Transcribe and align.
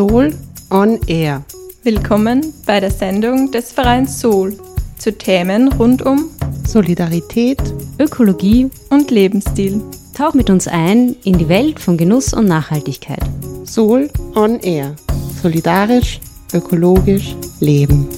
Soul 0.00 0.32
on 0.70 0.98
Air. 1.08 1.44
Willkommen 1.82 2.54
bei 2.64 2.80
der 2.80 2.90
Sendung 2.90 3.50
des 3.50 3.70
Vereins 3.70 4.18
Soul 4.18 4.56
zu 4.96 5.12
Themen 5.12 5.70
rund 5.74 6.00
um 6.00 6.30
Solidarität, 6.66 7.60
Ökologie 7.98 8.70
und 8.88 9.10
Lebensstil. 9.10 9.82
Tauch 10.16 10.32
mit 10.32 10.48
uns 10.48 10.66
ein 10.66 11.16
in 11.24 11.36
die 11.36 11.50
Welt 11.50 11.80
von 11.80 11.98
Genuss 11.98 12.32
und 12.32 12.46
Nachhaltigkeit. 12.46 13.20
Soul 13.66 14.08
on 14.34 14.58
Air. 14.60 14.96
Solidarisch, 15.42 16.18
ökologisch, 16.54 17.36
leben. 17.60 18.08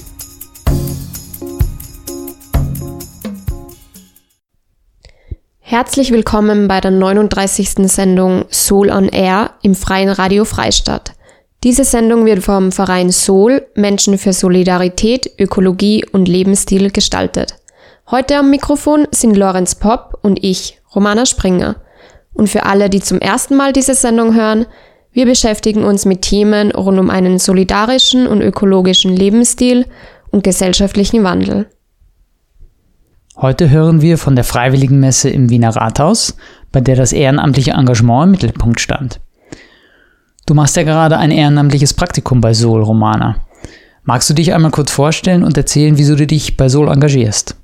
Herzlich 5.59 6.11
willkommen 6.11 6.69
bei 6.69 6.79
der 6.79 6.91
39. 6.91 7.91
Sendung 7.91 8.45
Soul 8.49 8.89
on 8.89 9.09
Air 9.09 9.55
im 9.63 9.75
Freien 9.75 10.07
Radio 10.07 10.45
Freistadt. 10.45 11.13
Diese 11.63 11.85
Sendung 11.85 12.25
wird 12.25 12.43
vom 12.43 12.73
Verein 12.73 13.09
Soul 13.13 13.65
Menschen 13.73 14.17
für 14.17 14.33
Solidarität, 14.33 15.31
Ökologie 15.39 16.03
und 16.11 16.27
Lebensstil 16.27 16.91
gestaltet. 16.91 17.55
Heute 18.11 18.37
am 18.37 18.49
Mikrofon 18.49 19.07
sind 19.11 19.37
Lorenz 19.37 19.75
Popp 19.75 20.19
und 20.21 20.43
ich, 20.43 20.81
Romana 20.93 21.25
Springer. 21.25 21.77
Und 22.33 22.49
für 22.49 22.65
alle, 22.65 22.89
die 22.89 22.99
zum 22.99 23.19
ersten 23.19 23.55
Mal 23.55 23.71
diese 23.71 23.95
Sendung 23.95 24.35
hören, 24.35 24.65
wir 25.13 25.25
beschäftigen 25.25 25.85
uns 25.85 26.03
mit 26.03 26.23
Themen 26.23 26.71
rund 26.71 26.99
um 26.99 27.09
einen 27.09 27.39
solidarischen 27.39 28.27
und 28.27 28.41
ökologischen 28.41 29.15
Lebensstil 29.15 29.85
und 30.31 30.43
gesellschaftlichen 30.43 31.23
Wandel. 31.23 31.67
Heute 33.37 33.69
hören 33.69 34.01
wir 34.01 34.17
von 34.17 34.35
der 34.35 34.43
Freiwilligenmesse 34.43 35.29
im 35.29 35.49
Wiener 35.49 35.73
Rathaus, 35.73 36.35
bei 36.73 36.81
der 36.81 36.97
das 36.97 37.13
ehrenamtliche 37.13 37.71
Engagement 37.71 38.25
im 38.25 38.31
Mittelpunkt 38.31 38.81
stand. 38.81 39.21
Du 40.45 40.53
machst 40.53 40.75
ja 40.75 40.83
gerade 40.83 41.17
ein 41.17 41.31
ehrenamtliches 41.31 41.93
Praktikum 41.93 42.41
bei 42.41 42.53
Sol, 42.53 42.83
Romana. 42.83 43.37
Magst 44.03 44.29
du 44.29 44.33
dich 44.33 44.53
einmal 44.53 44.71
kurz 44.71 44.91
vorstellen 44.91 45.43
und 45.43 45.55
erzählen, 45.55 45.97
wieso 45.97 46.15
du 46.15 46.27
dich 46.27 46.57
bei 46.57 46.67
Sol 46.67 46.89
engagierst? 46.89 47.55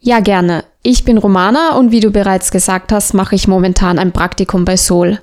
Ja, 0.00 0.20
gerne. 0.20 0.64
Ich 0.82 1.04
bin 1.04 1.18
Romana 1.18 1.76
und 1.76 1.92
wie 1.92 2.00
du 2.00 2.10
bereits 2.10 2.50
gesagt 2.50 2.92
hast, 2.92 3.14
mache 3.14 3.34
ich 3.34 3.46
momentan 3.46 3.98
ein 3.98 4.12
Praktikum 4.12 4.64
bei 4.64 4.76
Sol. 4.76 5.20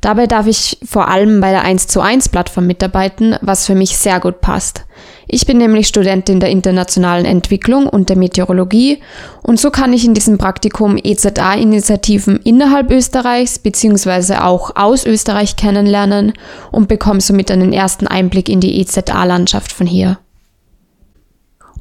Dabei 0.00 0.26
darf 0.26 0.46
ich 0.46 0.78
vor 0.84 1.08
allem 1.08 1.40
bei 1.40 1.50
der 1.50 1.62
1 1.62 1.86
zu 1.86 2.00
1 2.00 2.28
Plattform 2.28 2.66
mitarbeiten, 2.66 3.36
was 3.40 3.66
für 3.66 3.76
mich 3.76 3.96
sehr 3.96 4.18
gut 4.18 4.40
passt. 4.40 4.84
Ich 5.26 5.46
bin 5.46 5.58
nämlich 5.58 5.88
Studentin 5.88 6.40
der 6.40 6.50
internationalen 6.50 7.24
Entwicklung 7.24 7.86
und 7.86 8.08
der 8.08 8.16
Meteorologie 8.16 8.98
und 9.42 9.58
so 9.58 9.70
kann 9.70 9.92
ich 9.92 10.04
in 10.04 10.14
diesem 10.14 10.38
Praktikum 10.38 10.98
EZA-Initiativen 11.02 12.40
innerhalb 12.44 12.90
Österreichs 12.90 13.58
bzw. 13.58 14.36
auch 14.36 14.76
aus 14.76 15.06
Österreich 15.06 15.56
kennenlernen 15.56 16.32
und 16.70 16.88
bekomme 16.88 17.20
somit 17.20 17.50
einen 17.50 17.72
ersten 17.72 18.06
Einblick 18.06 18.48
in 18.48 18.60
die 18.60 18.80
EZA-Landschaft 18.80 19.72
von 19.72 19.86
hier. 19.86 20.18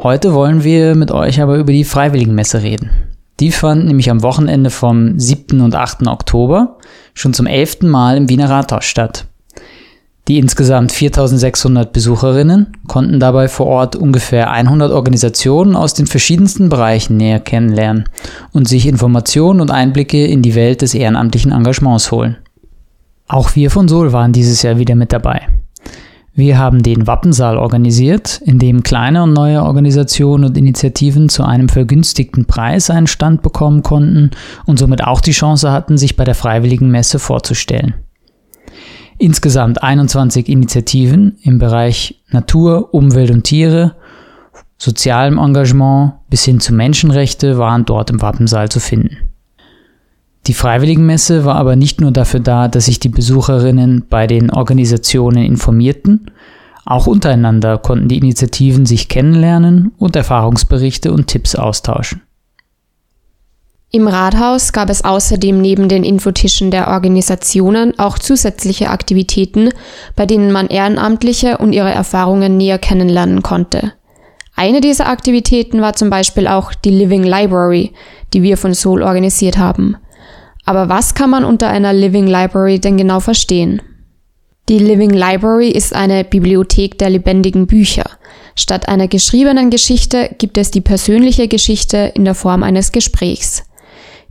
Heute 0.01 0.33
wollen 0.33 0.63
wir 0.63 0.95
mit 0.95 1.11
euch 1.11 1.41
aber 1.41 1.57
über 1.57 1.71
die 1.71 1.83
Freiwilligenmesse 1.83 2.63
reden. 2.63 2.89
Die 3.39 3.51
fand 3.51 3.85
nämlich 3.85 4.09
am 4.09 4.21
Wochenende 4.21 4.69
vom 4.69 5.19
7. 5.19 5.61
und 5.61 5.75
8. 5.75 6.07
Oktober 6.07 6.77
schon 7.13 7.33
zum 7.33 7.47
11. 7.47 7.81
Mal 7.81 8.17
im 8.17 8.29
Wiener 8.29 8.49
Rathaus 8.49 8.85
statt. 8.85 9.25
Die 10.27 10.37
insgesamt 10.37 10.91
4600 10.91 11.91
Besucherinnen 11.91 12.77
konnten 12.87 13.19
dabei 13.19 13.47
vor 13.47 13.65
Ort 13.65 13.95
ungefähr 13.95 14.51
100 14.51 14.91
Organisationen 14.91 15.75
aus 15.75 15.93
den 15.93 16.05
verschiedensten 16.05 16.69
Bereichen 16.69 17.17
näher 17.17 17.39
kennenlernen 17.39 18.05
und 18.51 18.67
sich 18.67 18.87
Informationen 18.87 19.61
und 19.61 19.71
Einblicke 19.71 20.25
in 20.25 20.41
die 20.41 20.55
Welt 20.55 20.83
des 20.83 20.93
ehrenamtlichen 20.93 21.51
Engagements 21.51 22.11
holen. 22.11 22.37
Auch 23.27 23.55
wir 23.55 23.71
von 23.71 23.87
Sol 23.87 24.13
waren 24.13 24.33
dieses 24.33 24.61
Jahr 24.61 24.77
wieder 24.77 24.95
mit 24.95 25.11
dabei. 25.11 25.47
Wir 26.33 26.57
haben 26.57 26.81
den 26.81 27.07
Wappensaal 27.07 27.57
organisiert, 27.57 28.41
in 28.45 28.57
dem 28.57 28.83
kleine 28.83 29.23
und 29.23 29.33
neue 29.33 29.63
Organisationen 29.63 30.45
und 30.45 30.57
Initiativen 30.57 31.27
zu 31.27 31.43
einem 31.43 31.67
vergünstigten 31.67 32.45
Preis 32.45 32.89
einen 32.89 33.07
Stand 33.07 33.41
bekommen 33.41 33.83
konnten 33.83 34.31
und 34.65 34.79
somit 34.79 35.03
auch 35.03 35.19
die 35.19 35.31
Chance 35.31 35.71
hatten, 35.71 35.97
sich 35.97 36.15
bei 36.15 36.23
der 36.23 36.35
Freiwilligen 36.35 36.89
Messe 36.89 37.19
vorzustellen. 37.19 37.95
Insgesamt 39.21 39.83
21 39.83 40.49
Initiativen 40.49 41.37
im 41.43 41.59
Bereich 41.59 42.23
Natur, 42.31 42.91
Umwelt 42.91 43.29
und 43.29 43.43
Tiere, 43.43 43.93
sozialem 44.79 45.37
Engagement 45.37 46.13
bis 46.27 46.43
hin 46.43 46.59
zu 46.59 46.73
Menschenrechte 46.73 47.59
waren 47.59 47.85
dort 47.85 48.09
im 48.09 48.19
Wappensaal 48.19 48.69
zu 48.69 48.79
finden. 48.79 49.17
Die 50.47 50.55
Freiwilligenmesse 50.55 51.45
war 51.45 51.57
aber 51.57 51.75
nicht 51.75 52.01
nur 52.01 52.09
dafür 52.09 52.39
da, 52.39 52.67
dass 52.67 52.85
sich 52.85 52.97
die 52.97 53.09
Besucherinnen 53.09 54.07
bei 54.09 54.25
den 54.25 54.49
Organisationen 54.49 55.45
informierten, 55.45 56.31
auch 56.83 57.05
untereinander 57.05 57.77
konnten 57.77 58.07
die 58.07 58.17
Initiativen 58.17 58.87
sich 58.87 59.07
kennenlernen 59.07 59.91
und 59.99 60.15
Erfahrungsberichte 60.15 61.13
und 61.13 61.27
Tipps 61.27 61.53
austauschen. 61.53 62.23
Im 63.93 64.07
Rathaus 64.07 64.71
gab 64.71 64.89
es 64.89 65.03
außerdem 65.03 65.59
neben 65.59 65.89
den 65.89 66.05
Infotischen 66.05 66.71
der 66.71 66.87
Organisationen 66.87 67.99
auch 67.99 68.17
zusätzliche 68.17 68.89
Aktivitäten, 68.89 69.69
bei 70.15 70.25
denen 70.25 70.53
man 70.53 70.67
Ehrenamtliche 70.67 71.57
und 71.57 71.73
ihre 71.73 71.91
Erfahrungen 71.91 72.55
näher 72.55 72.79
kennenlernen 72.79 73.43
konnte. 73.43 73.91
Eine 74.55 74.79
dieser 74.79 75.09
Aktivitäten 75.09 75.81
war 75.81 75.93
zum 75.93 76.09
Beispiel 76.09 76.47
auch 76.47 76.73
die 76.73 76.89
Living 76.89 77.23
Library, 77.23 77.91
die 78.33 78.43
wir 78.43 78.55
von 78.55 78.73
Soul 78.73 79.03
organisiert 79.03 79.57
haben. 79.57 79.97
Aber 80.63 80.87
was 80.87 81.13
kann 81.13 81.29
man 81.29 81.43
unter 81.43 81.67
einer 81.67 81.91
Living 81.91 82.27
Library 82.27 82.79
denn 82.79 82.95
genau 82.95 83.19
verstehen? 83.19 83.81
Die 84.69 84.79
Living 84.79 85.09
Library 85.09 85.69
ist 85.69 85.93
eine 85.93 86.23
Bibliothek 86.23 86.97
der 86.97 87.09
lebendigen 87.09 87.67
Bücher. 87.67 88.05
Statt 88.55 88.87
einer 88.87 89.09
geschriebenen 89.09 89.69
Geschichte 89.69 90.33
gibt 90.37 90.57
es 90.57 90.71
die 90.71 90.79
persönliche 90.79 91.49
Geschichte 91.49 92.13
in 92.15 92.23
der 92.23 92.35
Form 92.35 92.63
eines 92.63 92.93
Gesprächs. 92.93 93.63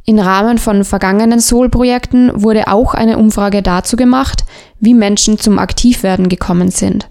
Im 0.04 0.18
Rahmen 0.18 0.58
von 0.58 0.84
vergangenen 0.84 1.40
Soul-Projekten 1.40 2.30
wurde 2.34 2.68
auch 2.68 2.94
eine 2.94 3.18
Umfrage 3.18 3.62
dazu 3.62 3.96
gemacht, 3.96 4.44
wie 4.80 4.94
Menschen 4.94 5.38
zum 5.38 5.58
Aktivwerden 5.58 6.28
gekommen 6.28 6.70
sind. 6.70 7.08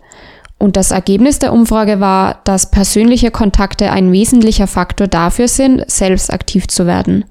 Und 0.58 0.76
das 0.76 0.92
Ergebnis 0.92 1.40
der 1.40 1.54
Umfrage 1.54 2.00
war, 2.00 2.42
dass 2.44 2.70
persönliche 2.70 3.32
Kontakte 3.32 3.92
ein 3.92 4.12
wesentlicher 4.12 4.68
Faktor 4.68 5.08
dafür 5.08 5.48
sind, 5.48 5.90
selbst 5.90 6.34
aktiv 6.34 6.68
zu 6.68 6.86
werden. 6.86 7.26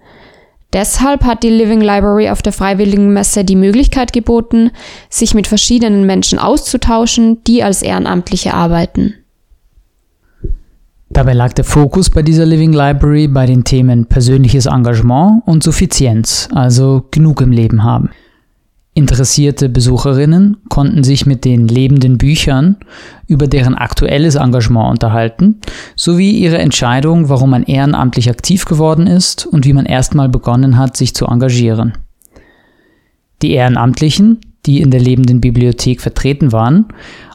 Deshalb 0.72 1.24
hat 1.24 1.42
die 1.42 1.50
Living 1.50 1.80
Library 1.80 2.30
auf 2.30 2.42
der 2.42 2.52
Freiwilligenmesse 2.52 3.44
die 3.44 3.56
Möglichkeit 3.56 4.12
geboten, 4.12 4.70
sich 5.08 5.34
mit 5.34 5.46
verschiedenen 5.46 6.04
Menschen 6.04 6.38
auszutauschen, 6.38 7.42
die 7.44 7.62
als 7.62 7.82
Ehrenamtliche 7.82 8.54
arbeiten. 8.54 9.14
Dabei 11.10 11.32
lag 11.32 11.52
der 11.54 11.64
Fokus 11.64 12.10
bei 12.10 12.22
dieser 12.22 12.46
Living 12.46 12.72
Library 12.72 13.28
bei 13.28 13.46
den 13.46 13.64
Themen 13.64 14.06
persönliches 14.06 14.66
Engagement 14.66 15.42
und 15.46 15.62
Suffizienz, 15.62 16.48
also 16.52 17.06
genug 17.10 17.40
im 17.40 17.50
Leben 17.50 17.82
haben. 17.82 18.10
Interessierte 18.98 19.68
Besucherinnen 19.68 20.56
konnten 20.68 21.04
sich 21.04 21.24
mit 21.24 21.44
den 21.44 21.68
lebenden 21.68 22.18
Büchern 22.18 22.76
über 23.28 23.46
deren 23.46 23.76
aktuelles 23.76 24.34
Engagement 24.34 24.90
unterhalten, 24.90 25.60
sowie 25.94 26.32
ihre 26.32 26.58
Entscheidung, 26.58 27.28
warum 27.28 27.50
man 27.50 27.62
ehrenamtlich 27.62 28.28
aktiv 28.28 28.64
geworden 28.64 29.06
ist 29.06 29.46
und 29.46 29.64
wie 29.64 29.72
man 29.72 29.86
erstmal 29.86 30.28
begonnen 30.28 30.76
hat, 30.76 30.96
sich 30.96 31.14
zu 31.14 31.26
engagieren. 31.26 31.92
Die 33.40 33.52
Ehrenamtlichen, 33.52 34.40
die 34.68 34.82
in 34.82 34.90
der 34.90 35.00
lebenden 35.00 35.40
Bibliothek 35.40 36.02
vertreten 36.02 36.52
waren, 36.52 36.84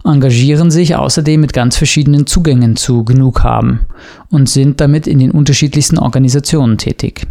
engagieren 0.06 0.70
sich 0.70 0.96
außerdem 0.96 1.42
mit 1.42 1.52
ganz 1.52 1.76
verschiedenen 1.76 2.28
Zugängen 2.28 2.76
zu 2.76 3.04
Genug 3.04 3.44
haben 3.44 3.88
und 4.30 4.48
sind 4.48 4.80
damit 4.80 5.08
in 5.08 5.18
den 5.18 5.32
unterschiedlichsten 5.32 5.98
Organisationen 5.98 6.78
tätig. 6.78 7.26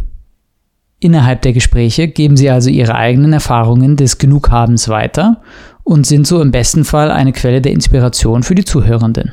Innerhalb 0.99 1.41
der 1.41 1.53
Gespräche 1.53 2.09
geben 2.09 2.35
sie 2.35 2.49
also 2.49 2.69
ihre 2.69 2.95
eigenen 2.95 3.31
Erfahrungen 3.31 3.95
des 3.95 4.17
Genughabens 4.17 4.89
weiter 4.89 5.41
und 5.83 6.05
sind 6.05 6.27
so 6.27 6.41
im 6.41 6.51
besten 6.51 6.83
Fall 6.83 7.09
eine 7.09 7.31
Quelle 7.31 7.61
der 7.61 7.71
Inspiration 7.71 8.43
für 8.43 8.55
die 8.55 8.65
Zuhörenden. 8.65 9.31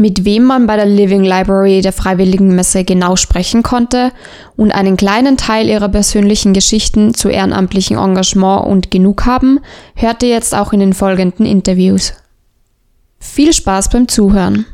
Mit 0.00 0.24
wem 0.24 0.44
man 0.44 0.66
bei 0.66 0.76
der 0.76 0.86
Living 0.86 1.24
Library 1.24 1.82
der 1.82 1.92
Freiwilligenmesse 1.92 2.84
genau 2.84 3.16
sprechen 3.16 3.62
konnte 3.62 4.12
und 4.56 4.72
einen 4.72 4.96
kleinen 4.96 5.36
Teil 5.36 5.68
ihrer 5.68 5.90
persönlichen 5.90 6.54
Geschichten 6.54 7.12
zu 7.12 7.28
ehrenamtlichem 7.28 7.98
Engagement 7.98 8.64
und 8.64 8.90
Genughaben, 8.90 9.60
hört 9.94 10.22
ihr 10.22 10.30
jetzt 10.30 10.54
auch 10.54 10.72
in 10.72 10.80
den 10.80 10.94
folgenden 10.94 11.44
Interviews. 11.44 12.14
Viel 13.18 13.52
Spaß 13.52 13.90
beim 13.90 14.08
Zuhören! 14.08 14.64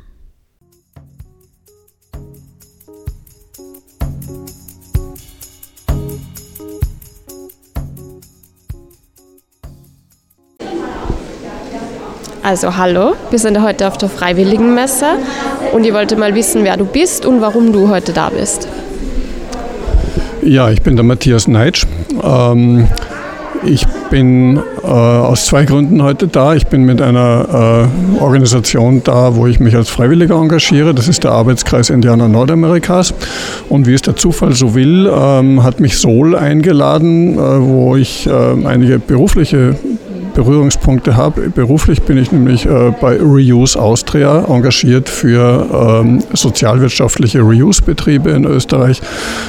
Also 12.46 12.76
hallo, 12.76 13.14
wir 13.30 13.40
sind 13.40 13.60
heute 13.60 13.88
auf 13.88 13.98
der 13.98 14.08
Freiwilligenmesse 14.08 15.06
und 15.72 15.84
ich 15.84 15.92
wollte 15.92 16.14
mal 16.14 16.32
wissen, 16.36 16.62
wer 16.62 16.76
du 16.76 16.84
bist 16.84 17.26
und 17.26 17.40
warum 17.40 17.72
du 17.72 17.88
heute 17.88 18.12
da 18.12 18.28
bist. 18.28 18.68
Ja, 20.44 20.70
ich 20.70 20.80
bin 20.80 20.94
der 20.94 21.04
Matthias 21.04 21.48
Neitsch. 21.48 21.86
Ähm, 22.22 22.86
Ich 23.64 23.84
bin 24.10 24.58
äh, 24.84 24.86
aus 24.86 25.46
zwei 25.46 25.64
Gründen 25.64 26.02
heute 26.02 26.28
da. 26.28 26.54
Ich 26.54 26.68
bin 26.68 26.84
mit 26.84 27.02
einer 27.02 27.88
äh, 28.18 28.22
Organisation 28.22 29.02
da, 29.02 29.34
wo 29.34 29.48
ich 29.48 29.58
mich 29.58 29.74
als 29.74 29.88
Freiwilliger 29.88 30.36
engagiere. 30.36 30.94
Das 30.94 31.08
ist 31.08 31.24
der 31.24 31.32
Arbeitskreis 31.32 31.90
Indianer 31.90 32.28
Nordamerikas. 32.28 33.12
Und 33.68 33.86
wie 33.86 33.94
es 33.94 34.02
der 34.02 34.14
Zufall 34.14 34.52
so 34.52 34.76
will, 34.76 35.10
ähm, 35.12 35.64
hat 35.64 35.80
mich 35.80 35.98
Sol 35.98 36.36
eingeladen, 36.36 37.34
äh, 37.34 37.38
wo 37.38 37.96
ich 37.96 38.28
äh, 38.28 38.30
einige 38.66 39.00
berufliche 39.00 39.74
Berührungspunkte 40.36 41.16
habe. 41.16 41.48
Beruflich 41.48 42.02
bin 42.02 42.18
ich 42.18 42.30
nämlich 42.30 42.66
äh, 42.66 42.92
bei 43.00 43.16
Reuse 43.18 43.80
Austria 43.80 44.44
engagiert 44.44 45.08
für 45.08 46.02
ähm, 46.04 46.22
sozialwirtschaftliche 46.32 47.40
Reuse-Betriebe 47.40 48.30
in 48.30 48.44
Österreich. 48.44 49.00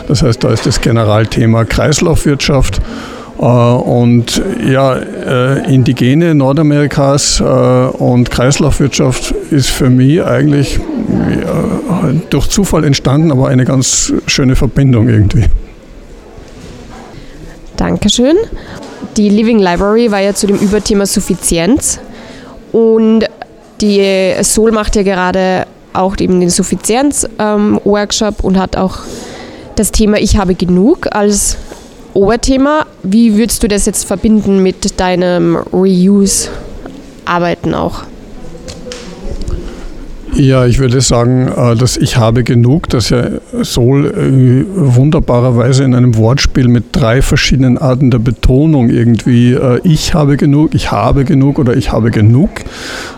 Das 0.07 0.23
heißt, 0.23 0.43
da 0.43 0.49
ist 0.49 0.65
das 0.65 0.81
Generalthema 0.81 1.65
Kreislaufwirtschaft. 1.65 2.81
Äh, 3.37 3.43
und 3.43 4.41
ja, 4.65 4.95
äh, 4.95 5.73
indigene 5.73 6.33
Nordamerikas 6.33 7.41
äh, 7.41 7.43
und 7.43 8.31
Kreislaufwirtschaft 8.31 9.31
ist 9.51 9.69
für 9.69 9.89
mich 9.89 10.23
eigentlich 10.23 10.79
durch 12.29 12.47
Zufall 12.47 12.83
entstanden, 12.83 13.31
aber 13.31 13.49
eine 13.49 13.65
ganz 13.65 14.13
schöne 14.25 14.55
Verbindung 14.55 15.09
irgendwie. 15.09 15.45
Dankeschön. 17.75 18.35
Die 19.15 19.29
Living 19.29 19.59
Library 19.59 20.11
war 20.11 20.19
ja 20.19 20.33
zu 20.33 20.47
dem 20.47 20.57
Überthema 20.57 21.05
Suffizienz 21.05 21.99
und 22.71 23.25
die 23.81 24.33
Sol 24.41 24.71
macht 24.71 24.95
ja 24.95 25.03
gerade 25.03 25.67
auch 25.93 26.17
eben 26.19 26.39
den 26.39 26.49
Suffizienz-Workshop 26.49 28.35
ähm, 28.39 28.45
und 28.45 28.57
hat 28.57 28.75
auch 28.77 28.99
das 29.75 29.91
Thema 29.91 30.17
Ich 30.17 30.37
habe 30.37 30.55
genug 30.55 31.15
als 31.15 31.57
Oberthema. 32.13 32.85
Wie 33.03 33.37
würdest 33.37 33.61
du 33.63 33.67
das 33.67 33.85
jetzt 33.85 34.05
verbinden 34.05 34.63
mit 34.63 34.97
deinem 34.99 35.55
Reuse-Arbeiten 35.55 37.73
auch? 37.73 38.03
Ja, 40.37 40.67
ich 40.67 40.77
würde 40.77 41.01
sagen, 41.01 41.47
äh, 41.47 41.75
dass 41.75 41.97
ich 41.97 42.17
habe 42.17 42.43
genug, 42.43 42.89
dass 42.89 43.09
ja 43.09 43.23
Sol 43.63 44.05
äh, 44.05 44.65
wunderbarerweise 44.95 45.83
in 45.83 45.95
einem 45.95 46.15
Wortspiel 46.15 46.67
mit 46.67 46.85
drei 46.91 47.23
verschiedenen 47.23 47.79
Arten 47.79 48.11
der 48.11 48.19
Betonung 48.19 48.91
irgendwie 48.91 49.53
äh, 49.53 49.79
ich 49.83 50.13
habe 50.13 50.37
genug, 50.37 50.75
ich 50.75 50.91
habe 50.91 51.25
genug 51.25 51.57
oder 51.57 51.75
ich 51.75 51.91
habe 51.91 52.11
genug. 52.11 52.49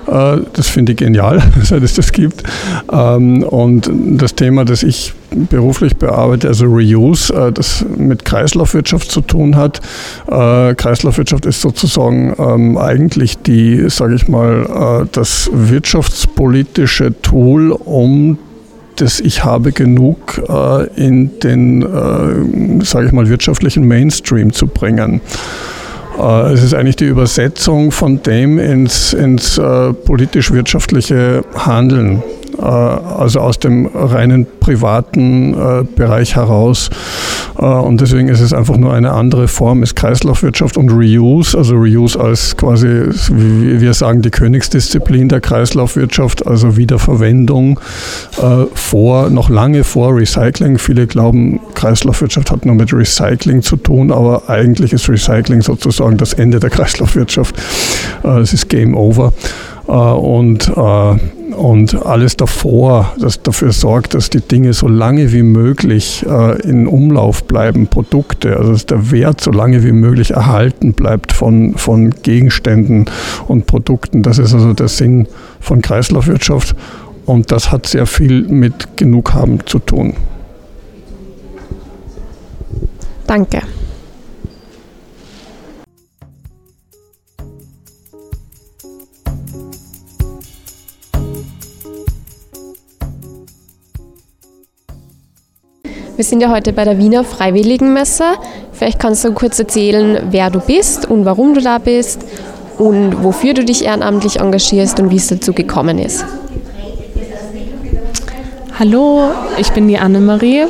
Das 0.07 0.67
finde 0.67 0.93
ich 0.93 0.97
genial, 0.97 1.39
seit 1.61 1.83
es 1.83 1.93
das 1.93 2.11
gibt. 2.11 2.41
Ähm, 2.91 3.43
und 3.43 3.91
das 3.93 4.33
Thema, 4.33 4.65
das 4.65 4.81
ich 4.81 5.13
beruflich 5.29 5.97
bearbeite, 5.97 6.47
also 6.47 6.65
Reuse, 6.65 7.51
das 7.53 7.85
mit 7.95 8.25
Kreislaufwirtschaft 8.25 9.11
zu 9.11 9.21
tun 9.21 9.55
hat. 9.55 9.81
Kreislaufwirtschaft 10.25 11.45
ist 11.45 11.61
sozusagen 11.61 12.33
ähm, 12.39 12.79
eigentlich 12.79 13.37
die, 13.37 13.87
sage 13.91 14.15
ich 14.15 14.27
mal, 14.27 15.07
das 15.11 15.51
wirtschaftspolitische 15.53 17.08
Tool, 17.11 17.71
um 17.71 18.37
das 18.97 19.19
Ich 19.19 19.43
habe 19.43 19.71
genug 19.71 20.41
äh, 20.49 20.87
in 20.95 21.39
den, 21.39 21.81
äh, 21.83 22.83
sage 22.83 23.07
ich 23.07 23.11
mal, 23.11 23.29
wirtschaftlichen 23.29 23.87
Mainstream 23.87 24.51
zu 24.51 24.67
bringen. 24.67 25.21
Äh, 26.19 26.51
es 26.51 26.63
ist 26.63 26.73
eigentlich 26.73 26.97
die 26.97 27.05
Übersetzung 27.05 27.91
von 27.91 28.21
dem 28.23 28.59
ins, 28.59 29.13
ins 29.13 29.57
äh, 29.57 29.93
politisch-wirtschaftliche 29.93 31.43
Handeln. 31.55 32.21
Äh, 32.61 32.65
also 32.65 33.39
aus 33.39 33.59
dem 33.59 33.85
reinen 33.93 34.45
privaten 34.59 35.53
äh, 35.53 35.83
Bereich 35.95 36.35
heraus. 36.35 36.89
Äh, 37.57 37.65
und 37.65 38.01
deswegen 38.01 38.27
ist 38.27 38.41
es 38.41 38.53
einfach 38.53 38.77
nur 38.77 38.93
eine 38.93 39.11
andere 39.11 39.47
Form, 39.47 39.81
ist 39.81 39.95
Kreislaufwirtschaft 39.95 40.77
und 40.77 40.89
Reuse, 40.89 41.57
also 41.57 41.75
Reuse 41.75 42.19
als 42.19 42.57
quasi, 42.57 42.87
wie 43.31 43.79
wir 43.79 43.93
sagen, 43.93 44.21
die 44.21 44.29
Königsdisziplin 44.29 45.29
der 45.29 45.41
Kreislaufwirtschaft, 45.41 46.45
also 46.45 46.75
Wiederverwendung 46.77 47.79
vor, 48.73 49.29
noch 49.29 49.49
lange 49.49 49.83
vor 49.83 50.15
Recycling. 50.15 50.77
Viele 50.77 51.07
glauben, 51.07 51.59
Kreislaufwirtschaft 51.75 52.51
hat 52.51 52.65
nur 52.65 52.75
mit 52.75 52.93
Recycling 52.93 53.61
zu 53.61 53.75
tun, 53.75 54.11
aber 54.11 54.49
eigentlich 54.49 54.93
ist 54.93 55.09
Recycling 55.09 55.61
sozusagen 55.61 56.17
das 56.17 56.33
Ende 56.33 56.59
der 56.59 56.69
Kreislaufwirtschaft. 56.69 57.55
Es 58.41 58.53
ist 58.53 58.69
Game 58.69 58.95
Over. 58.95 59.33
Und 59.87 60.71
und 61.59 62.05
alles 62.05 62.37
davor, 62.37 63.13
das 63.19 63.43
dafür 63.43 63.73
sorgt, 63.73 64.13
dass 64.13 64.29
die 64.29 64.39
Dinge 64.39 64.71
so 64.71 64.87
lange 64.87 65.33
wie 65.33 65.43
möglich 65.43 66.25
äh, 66.25 66.61
in 66.61 66.87
Umlauf 66.87 67.43
bleiben, 67.43 67.87
Produkte, 67.87 68.55
also 68.55 68.71
dass 68.71 68.85
der 68.85 69.11
Wert 69.11 69.41
so 69.41 69.51
lange 69.51 69.83
wie 69.83 69.91
möglich 69.91 70.31
erhalten 70.31 70.93
bleibt 70.93 71.33
von, 71.33 71.75
von 71.75 72.11
Gegenständen 72.23 73.05
und 73.47 73.67
Produkten. 73.67 74.23
Das 74.23 74.37
ist 74.37 74.53
also 74.53 74.73
der 74.73 74.87
Sinn 74.87 75.27
von 75.59 75.81
Kreislaufwirtschaft 75.81 76.75
und 77.25 77.51
das 77.51 77.71
hat 77.71 77.87
sehr 77.87 78.05
viel 78.05 78.47
mit 78.47 78.95
Genug 78.95 79.33
haben 79.33 79.59
zu 79.65 79.79
tun. 79.79 80.13
Danke. 83.27 83.61
Wir 96.19 96.25
sind 96.25 96.41
ja 96.41 96.49
heute 96.49 96.73
bei 96.73 96.83
der 96.83 96.97
Wiener 96.97 97.23
Freiwilligenmesse. 97.23 98.25
Vielleicht 98.73 98.99
kannst 98.99 99.23
du 99.23 99.31
kurz 99.31 99.57
erzählen, 99.57 100.21
wer 100.31 100.49
du 100.49 100.59
bist 100.59 101.09
und 101.09 101.23
warum 101.23 101.53
du 101.53 101.61
da 101.61 101.77
bist 101.77 102.25
und 102.77 103.23
wofür 103.23 103.53
du 103.53 103.63
dich 103.63 103.85
ehrenamtlich 103.85 104.41
engagierst 104.41 104.99
und 104.99 105.11
wie 105.11 105.15
es 105.15 105.27
dazu 105.27 105.53
gekommen 105.53 105.97
ist. 105.97 106.25
Hallo, 108.77 109.31
ich 109.59 109.71
bin 109.71 109.87
die 109.87 109.97
Annemarie. 109.97 110.65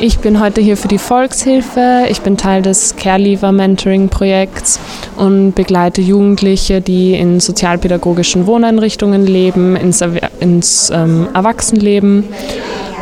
Ich 0.00 0.18
bin 0.18 0.40
heute 0.40 0.60
hier 0.60 0.76
für 0.76 0.88
die 0.88 0.98
Volkshilfe. 0.98 2.06
Ich 2.10 2.22
bin 2.22 2.36
Teil 2.36 2.62
des 2.62 2.96
Care 2.96 3.20
Leaver 3.20 3.52
Mentoring 3.52 4.08
Projekts 4.08 4.80
und 5.16 5.52
begleite 5.52 6.00
Jugendliche, 6.00 6.80
die 6.80 7.14
in 7.14 7.38
sozialpädagogischen 7.38 8.48
Wohneinrichtungen 8.48 9.24
leben, 9.24 9.76
ins, 9.76 10.02
ins 10.40 10.90
ähm, 10.92 11.28
Erwachsenenleben. 11.32 12.24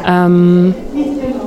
Ähm, 0.07 0.75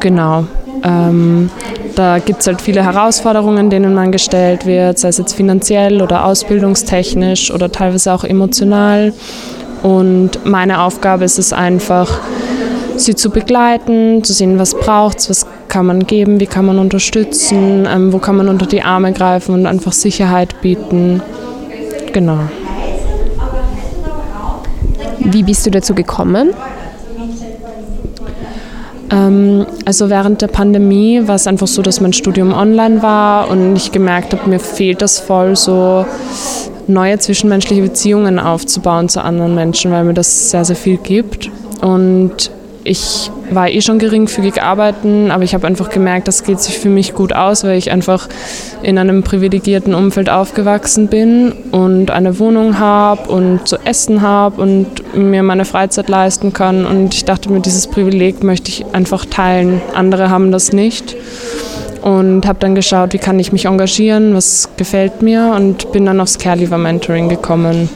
Genau. 0.06 0.46
Ähm, 0.84 1.50
da 1.96 2.20
gibt 2.20 2.42
es 2.42 2.46
halt 2.46 2.62
viele 2.62 2.84
Herausforderungen, 2.84 3.72
denen 3.72 3.96
man 3.96 4.12
gestellt 4.12 4.68
wird, 4.68 5.00
sei 5.00 5.08
es 5.08 5.18
jetzt 5.18 5.34
finanziell 5.34 6.00
oder 6.00 6.26
ausbildungstechnisch 6.26 7.50
oder 7.50 7.72
teilweise 7.72 8.14
auch 8.14 8.24
emotional. 8.24 9.14
Und 9.82 10.46
meine 10.46 10.82
Aufgabe 10.82 11.24
ist 11.24 11.40
es 11.40 11.54
einfach, 11.54 12.20
sie 12.98 13.16
zu 13.16 13.32
begleiten, 13.32 14.24
zu 14.24 14.34
sehen, 14.34 14.60
was 14.60 14.76
braucht 14.76 15.18
es, 15.18 15.30
was 15.32 15.48
kann 15.70 15.88
man 15.88 16.06
geben, 16.06 16.40
wie 16.40 16.46
kann 16.46 16.68
man 16.68 16.78
unterstützen, 16.78 17.88
ähm, 17.92 18.14
wo 18.14 18.20
kann 18.20 18.38
man 18.38 18.48
unter 18.48 18.68
die 18.68 18.84
Arme 18.84 19.12
greifen 19.12 19.56
und 19.56 19.66
einfach 19.66 19.92
Sicherheit 19.92 20.62
bieten. 20.62 21.24
Genau. 22.14 22.42
Wie 25.18 25.42
bist 25.42 25.66
du 25.66 25.72
dazu 25.72 25.96
gekommen? 25.96 26.54
Ähm, 29.12 29.66
also 29.86 30.10
während 30.10 30.42
der 30.42 30.48
Pandemie 30.48 31.28
war 31.28 31.36
es 31.36 31.48
einfach 31.48 31.68
so, 31.68 31.82
dass 31.82 32.02
mein 32.02 32.14
Studium 32.14 32.54
online 32.54 33.02
war 33.02 33.50
und 33.50 33.76
ich 33.76 33.92
gemerkt 33.92 34.34
habe, 34.34 34.50
mir 34.50 34.60
fehlt 34.60 35.02
das 35.02 35.20
voll, 35.20 35.56
so 35.56 36.06
neue 36.88 37.18
zwischenmenschliche 37.20 37.82
Beziehungen 37.82 38.40
aufzubauen 38.40 39.10
zu 39.10 39.24
anderen 39.24 39.56
Menschen, 39.56 39.92
weil 39.92 40.04
mir 40.04 40.14
das 40.14 40.52
sehr, 40.52 40.66
sehr 40.66 40.76
viel 40.76 40.98
gibt. 40.98 41.50
Und 41.82 42.52
ich 42.86 43.32
war 43.50 43.68
eh 43.68 43.82
schon 43.82 43.98
geringfügig 43.98 44.62
arbeiten, 44.62 45.32
aber 45.32 45.44
ich 45.44 45.56
habe 45.56 45.66
einfach 45.66 45.90
gemerkt, 45.90 46.28
das 46.28 46.44
geht 46.44 46.60
sich 46.60 46.78
für 46.78 46.90
mich 46.90 47.16
gut 47.16 47.34
aus, 47.34 47.64
weil 47.64 47.78
ich 47.80 47.92
einfach 47.92 48.30
in 48.84 49.00
einem 49.00 49.24
privilegierten 49.24 49.96
Umfeld 49.96 50.30
aufgewachsen 50.30 51.08
bin 51.08 51.52
und 51.72 52.12
eine 52.12 52.38
Wohnung 52.38 52.78
habe 52.78 53.30
und 53.32 53.68
zu 53.68 53.78
essen 53.86 54.22
habe 54.22 54.62
und 54.62 55.16
mir 55.16 55.42
meine 55.42 55.66
Freizeit 55.66 56.10
leisten 56.10 56.54
kann. 56.54 56.86
Und 56.86 57.16
ich 57.16 57.26
dachte 57.26 57.52
mir, 57.52 57.60
dieses 57.60 57.88
Privileg 57.88 58.44
möchte 58.44 58.70
ich 58.70 58.86
einfach 58.94 59.26
teilen. 59.26 59.82
Andere 59.96 60.30
haben 60.30 60.52
das 60.52 60.72
nicht. 60.72 61.16
Und 62.04 62.46
habe 62.46 62.60
dann 62.60 62.76
geschaut, 62.76 63.14
wie 63.14 63.18
kann 63.18 63.40
ich 63.40 63.52
mich 63.52 63.66
engagieren, 63.66 64.36
was 64.36 64.70
gefällt 64.78 65.24
mir 65.24 65.54
und 65.56 65.92
bin 65.92 66.06
dann 66.06 66.22
aufs 66.22 66.38
Care 66.38 66.60
Leaver 66.60 66.78
Mentoring 66.78 67.30
gekommen. 67.30 67.90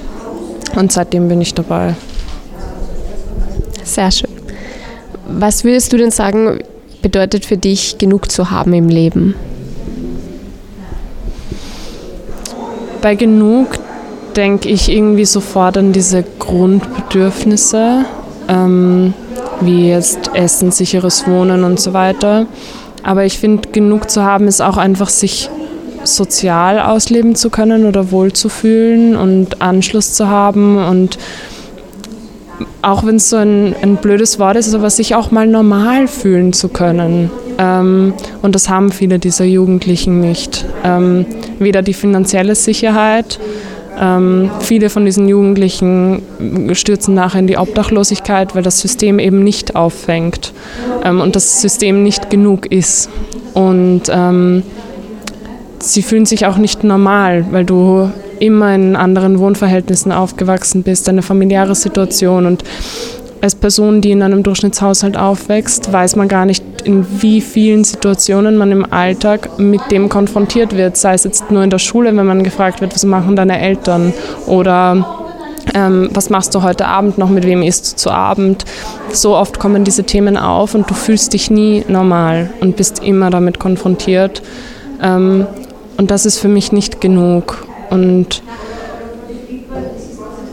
Und 0.76 0.92
seitdem 0.92 1.28
bin 1.28 1.42
ich 1.42 1.54
dabei. 1.54 1.94
Sehr 3.84 4.10
schön. 4.10 4.39
Was 5.32 5.64
würdest 5.64 5.94
du 5.94 5.98
denn 5.98 6.12
sagen, 6.12 6.60
bedeutet 7.02 7.46
für 7.46 7.58
dich, 7.58 7.98
genug 7.98 8.32
zu 8.32 8.52
haben 8.52 8.74
im 8.74 8.90
Leben? 8.90 9.36
Bei 13.02 13.16
genug 13.16 13.68
denke 14.36 14.70
ich 14.70 14.90
irgendwie 14.90 15.26
sofort 15.26 15.78
an 15.78 15.94
diese 15.94 16.24
Grundbedürfnisse, 16.40 18.06
ähm, 18.48 19.14
wie 19.62 19.90
jetzt 19.90 20.32
Essen, 20.34 20.72
sicheres 20.72 21.28
Wohnen 21.28 21.64
und 21.64 21.80
so 21.80 21.94
weiter. 21.94 22.46
Aber 23.04 23.26
ich 23.26 23.40
finde, 23.40 23.70
genug 23.70 24.10
zu 24.10 24.24
haben 24.24 24.48
ist 24.48 24.62
auch 24.62 24.78
einfach 24.78 25.10
sich 25.10 25.50
sozial 26.04 26.80
ausleben 26.80 27.36
zu 27.36 27.50
können 27.50 27.86
oder 27.86 28.12
wohlzufühlen 28.12 29.16
und 29.16 29.62
Anschluss 29.62 30.14
zu 30.14 30.28
haben 30.28 30.78
und 30.78 31.18
auch 32.82 33.06
wenn 33.06 33.16
es 33.16 33.30
so 33.30 33.38
ein, 33.38 33.76
ein 33.82 33.98
blödes 33.98 34.40
Wort 34.40 34.56
ist, 34.58 34.74
aber 34.74 34.90
sich 34.90 35.16
auch 35.16 35.32
mal 35.32 35.48
normal 35.48 36.08
fühlen 36.08 36.54
zu 36.54 36.70
können. 36.70 37.30
Ähm, 37.58 38.14
und 38.42 38.56
das 38.56 38.70
haben 38.70 38.92
viele 38.92 39.20
dieser 39.20 39.46
Jugendlichen 39.46 40.22
nicht. 40.22 40.66
Ähm, 40.84 41.26
weder 41.60 41.82
die 41.82 41.94
finanzielle 41.94 42.56
Sicherheit, 42.56 43.40
ähm, 44.00 44.50
viele 44.62 44.90
von 44.90 45.06
diesen 45.06 45.28
Jugendlichen 45.28 46.22
stürzen 46.74 47.14
nachher 47.14 47.40
in 47.40 47.48
die 47.48 47.58
Obdachlosigkeit, 47.58 48.56
weil 48.56 48.64
das 48.64 48.80
System 48.80 49.20
eben 49.20 49.44
nicht 49.44 49.76
auffängt 49.76 50.54
ähm, 51.04 51.20
und 51.20 51.36
das 51.36 51.62
System 51.62 52.02
nicht 52.04 52.30
genug 52.30 52.72
ist. 52.72 53.10
Und 53.54 54.04
ähm, 54.10 54.64
sie 55.80 56.02
fühlen 56.02 56.26
sich 56.26 56.46
auch 56.46 56.58
nicht 56.58 56.84
normal, 56.84 57.46
weil 57.52 57.66
du 57.66 58.10
immer 58.40 58.74
in 58.74 58.96
anderen 58.96 59.40
Wohnverhältnissen 59.40 60.12
aufgewachsen 60.12 60.84
bist, 60.84 61.10
eine 61.10 61.22
familiäre 61.22 61.76
Situation 61.76 62.46
und 62.46 62.64
als 63.42 63.56
Person, 63.56 64.02
die 64.02 64.12
in 64.12 64.22
einem 64.22 64.44
Durchschnittshaushalt 64.44 65.16
aufwächst, 65.18 65.92
weiß 65.94 66.18
man 66.18 66.28
gar 66.28 66.46
nicht, 66.46 66.64
in 66.84 67.06
wie 67.22 67.42
vielen 67.42 67.84
Situationen 67.84 68.58
man 68.58 68.72
im 68.72 68.92
Alltag 68.92 69.58
mit 69.58 69.92
dem 69.92 70.10
konfrontiert 70.10 70.76
wird. 70.76 70.98
Sei 70.98 71.14
es 71.14 71.24
jetzt 71.24 71.50
nur 71.50 71.64
in 71.64 71.70
der 71.70 71.80
Schule, 71.80 72.16
wenn 72.16 72.26
man 72.26 72.44
gefragt 72.44 72.82
wird, 72.82 72.94
was 72.94 73.06
machen 73.06 73.36
deine 73.36 73.60
Eltern 73.60 74.14
oder 74.46 75.06
ähm, 75.74 76.10
was 76.14 76.30
machst 76.30 76.54
du 76.56 76.64
heute 76.64 76.88
Abend 76.88 77.18
noch, 77.18 77.30
mit 77.30 77.46
wem 77.46 77.62
isst 77.62 77.94
du 77.94 77.96
zu 77.98 78.12
Abend. 78.12 78.66
So 79.12 79.36
oft 79.36 79.60
kommen 79.60 79.84
diese 79.84 80.04
Themen 80.04 80.38
auf 80.38 80.76
und 80.76 80.90
du 80.90 80.94
fühlst 80.94 81.34
dich 81.34 81.50
nie 81.50 81.86
normal 81.88 82.50
und 82.60 82.76
bist 82.76 83.04
immer 83.04 83.30
damit 83.30 83.60
konfrontiert. 83.60 84.42
Ähm, 85.02 85.46
und 85.98 86.12
das 86.12 86.26
ist 86.26 86.40
für 86.40 86.48
mich 86.48 86.72
nicht 86.72 87.02
genug. 87.02 87.69
Und 87.90 88.44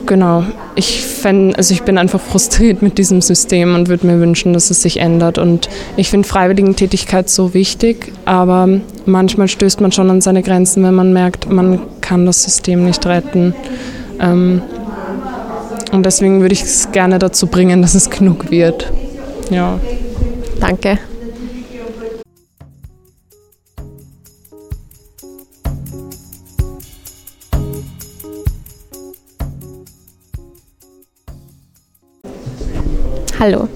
genau, 0.07 0.45
ich, 0.75 1.05
fänd, 1.05 1.57
also 1.57 1.73
ich 1.73 1.83
bin 1.83 1.99
einfach 1.99 2.21
frustriert 2.21 2.83
mit 2.83 2.99
diesem 2.99 3.21
System 3.21 3.75
und 3.75 3.89
würde 3.89 4.07
mir 4.07 4.21
wünschen, 4.21 4.53
dass 4.53 4.71
es 4.71 4.83
sich 4.83 4.99
ändert. 4.99 5.39
Und 5.39 5.69
ich 5.97 6.11
finde 6.11 6.29
Freiwilligentätigkeit 6.29 7.29
so 7.29 7.55
wichtig, 7.55 8.13
aber 8.25 8.69
manchmal 9.05 9.49
stößt 9.49 9.81
man 9.81 9.93
schon 9.93 10.11
an 10.11 10.21
seine 10.21 10.43
Grenzen, 10.43 10.83
wenn 10.85 10.95
man 10.95 11.13
merkt, 11.13 11.51
man 11.51 11.81
kann 12.01 12.27
das 12.27 12.43
System 12.43 12.85
nicht 12.85 13.05
retten. 13.07 13.55
Ähm, 14.21 14.63
und 15.93 16.05
deswegen 16.05 16.41
würde 16.41 16.53
ich 16.53 16.63
es 16.63 16.93
gerne 16.93 17.19
dazu 17.19 17.47
bringen, 17.47 17.83
dass 17.83 17.95
es 17.95 18.11
genug 18.11 18.51
wird. 18.51 18.93
Ja. 19.51 19.79
Danke. 20.61 20.99
Hallo, 33.39 33.69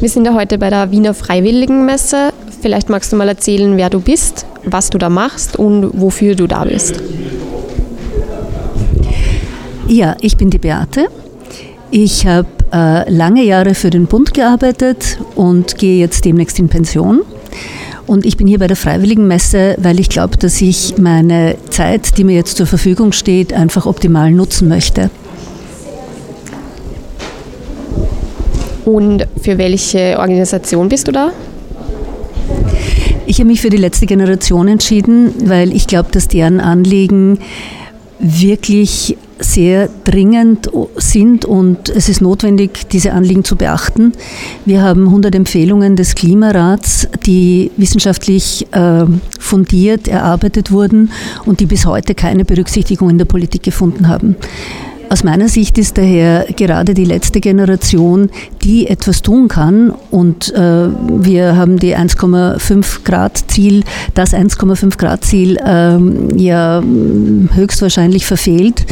wir 0.00 0.08
sind 0.08 0.24
ja 0.24 0.32
heute 0.32 0.56
bei 0.56 0.70
der 0.70 0.90
Wiener 0.90 1.12
Freiwilligenmesse. 1.12 2.32
Vielleicht 2.62 2.88
magst 2.88 3.12
du 3.12 3.16
mal 3.16 3.28
erzählen, 3.28 3.76
wer 3.76 3.90
du 3.90 4.00
bist, 4.00 4.46
was 4.64 4.88
du 4.88 4.96
da 4.96 5.10
machst 5.10 5.58
und 5.58 5.90
wofür 6.00 6.34
du 6.34 6.46
da 6.46 6.64
bist. 6.64 7.02
Ja, 9.86 10.16
ich 10.22 10.38
bin 10.38 10.48
die 10.48 10.56
Beate. 10.56 11.08
Ich 11.90 12.26
habe 12.26 12.48
äh, 12.72 13.10
lange 13.10 13.44
Jahre 13.44 13.74
für 13.74 13.90
den 13.90 14.06
Bund 14.06 14.32
gearbeitet 14.32 15.18
und 15.34 15.76
gehe 15.76 16.00
jetzt 16.00 16.24
demnächst 16.24 16.58
in 16.58 16.70
Pension. 16.70 17.20
Und 18.06 18.24
ich 18.24 18.38
bin 18.38 18.46
hier 18.46 18.58
bei 18.58 18.66
der 18.66 18.76
Freiwilligenmesse, 18.76 19.76
weil 19.78 20.00
ich 20.00 20.08
glaube, 20.08 20.38
dass 20.38 20.62
ich 20.62 20.96
meine 20.96 21.56
Zeit, 21.68 22.16
die 22.16 22.24
mir 22.24 22.36
jetzt 22.36 22.56
zur 22.56 22.66
Verfügung 22.66 23.12
steht, 23.12 23.52
einfach 23.52 23.84
optimal 23.84 24.30
nutzen 24.30 24.68
möchte. 24.68 25.10
Und 28.86 29.26
für 29.42 29.58
welche 29.58 30.16
Organisation 30.16 30.88
bist 30.88 31.08
du 31.08 31.12
da? 31.12 31.32
Ich 33.26 33.40
habe 33.40 33.48
mich 33.48 33.60
für 33.60 33.68
die 33.68 33.76
letzte 33.76 34.06
Generation 34.06 34.68
entschieden, 34.68 35.34
weil 35.44 35.74
ich 35.74 35.88
glaube, 35.88 36.10
dass 36.12 36.28
deren 36.28 36.60
Anliegen 36.60 37.40
wirklich 38.20 39.16
sehr 39.40 39.88
dringend 40.04 40.70
sind 40.96 41.44
und 41.44 41.88
es 41.88 42.08
ist 42.08 42.20
notwendig, 42.20 42.88
diese 42.88 43.12
Anliegen 43.12 43.42
zu 43.42 43.56
beachten. 43.56 44.12
Wir 44.64 44.82
haben 44.82 45.06
100 45.06 45.34
Empfehlungen 45.34 45.96
des 45.96 46.14
Klimarats, 46.14 47.08
die 47.26 47.72
wissenschaftlich 47.76 48.66
äh, 48.72 49.04
fundiert 49.40 50.06
erarbeitet 50.06 50.70
wurden 50.70 51.10
und 51.44 51.58
die 51.58 51.66
bis 51.66 51.86
heute 51.86 52.14
keine 52.14 52.44
Berücksichtigung 52.44 53.10
in 53.10 53.18
der 53.18 53.26
Politik 53.26 53.64
gefunden 53.64 54.06
haben. 54.06 54.36
Aus 55.08 55.22
meiner 55.22 55.48
Sicht 55.48 55.78
ist 55.78 55.98
daher 55.98 56.46
gerade 56.56 56.92
die 56.92 57.04
letzte 57.04 57.40
Generation, 57.40 58.30
die 58.62 58.88
etwas 58.88 59.22
tun 59.22 59.48
kann. 59.48 59.94
Und 60.10 60.52
äh, 60.54 60.88
wir 60.88 61.56
haben 61.56 61.78
die 61.78 61.96
1,5 61.96 63.04
Grad 63.04 63.44
Ziel, 63.48 63.84
das 64.14 64.34
1,5 64.34 64.98
Grad 64.98 65.24
Ziel 65.24 65.58
ähm, 65.64 66.36
ja 66.36 66.82
höchstwahrscheinlich 67.54 68.26
verfehlt. 68.26 68.86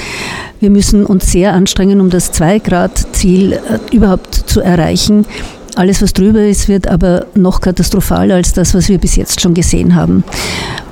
Wir 0.61 0.71
müssen 0.71 1.05
uns 1.05 1.33
sehr 1.33 1.53
anstrengen, 1.53 2.01
um 2.01 2.11
das 2.11 2.31
2 2.33 2.61
Grad 2.61 3.07
Ziel 3.13 3.55
äh, 3.55 3.95
überhaupt 3.95 4.35
zu 4.35 4.61
erreichen. 4.61 5.27
Alles, 5.75 6.01
was 6.01 6.13
drüber 6.13 6.45
ist, 6.45 6.69
wird 6.69 6.87
aber 6.87 7.27
noch 7.35 7.61
katastrophaler 7.61 8.37
als 8.37 8.53
das, 8.53 8.75
was 8.75 8.89
wir 8.89 8.99
bis 8.99 9.17
jetzt 9.17 9.41
schon 9.41 9.55
gesehen 9.55 9.97
haben. 9.97 10.23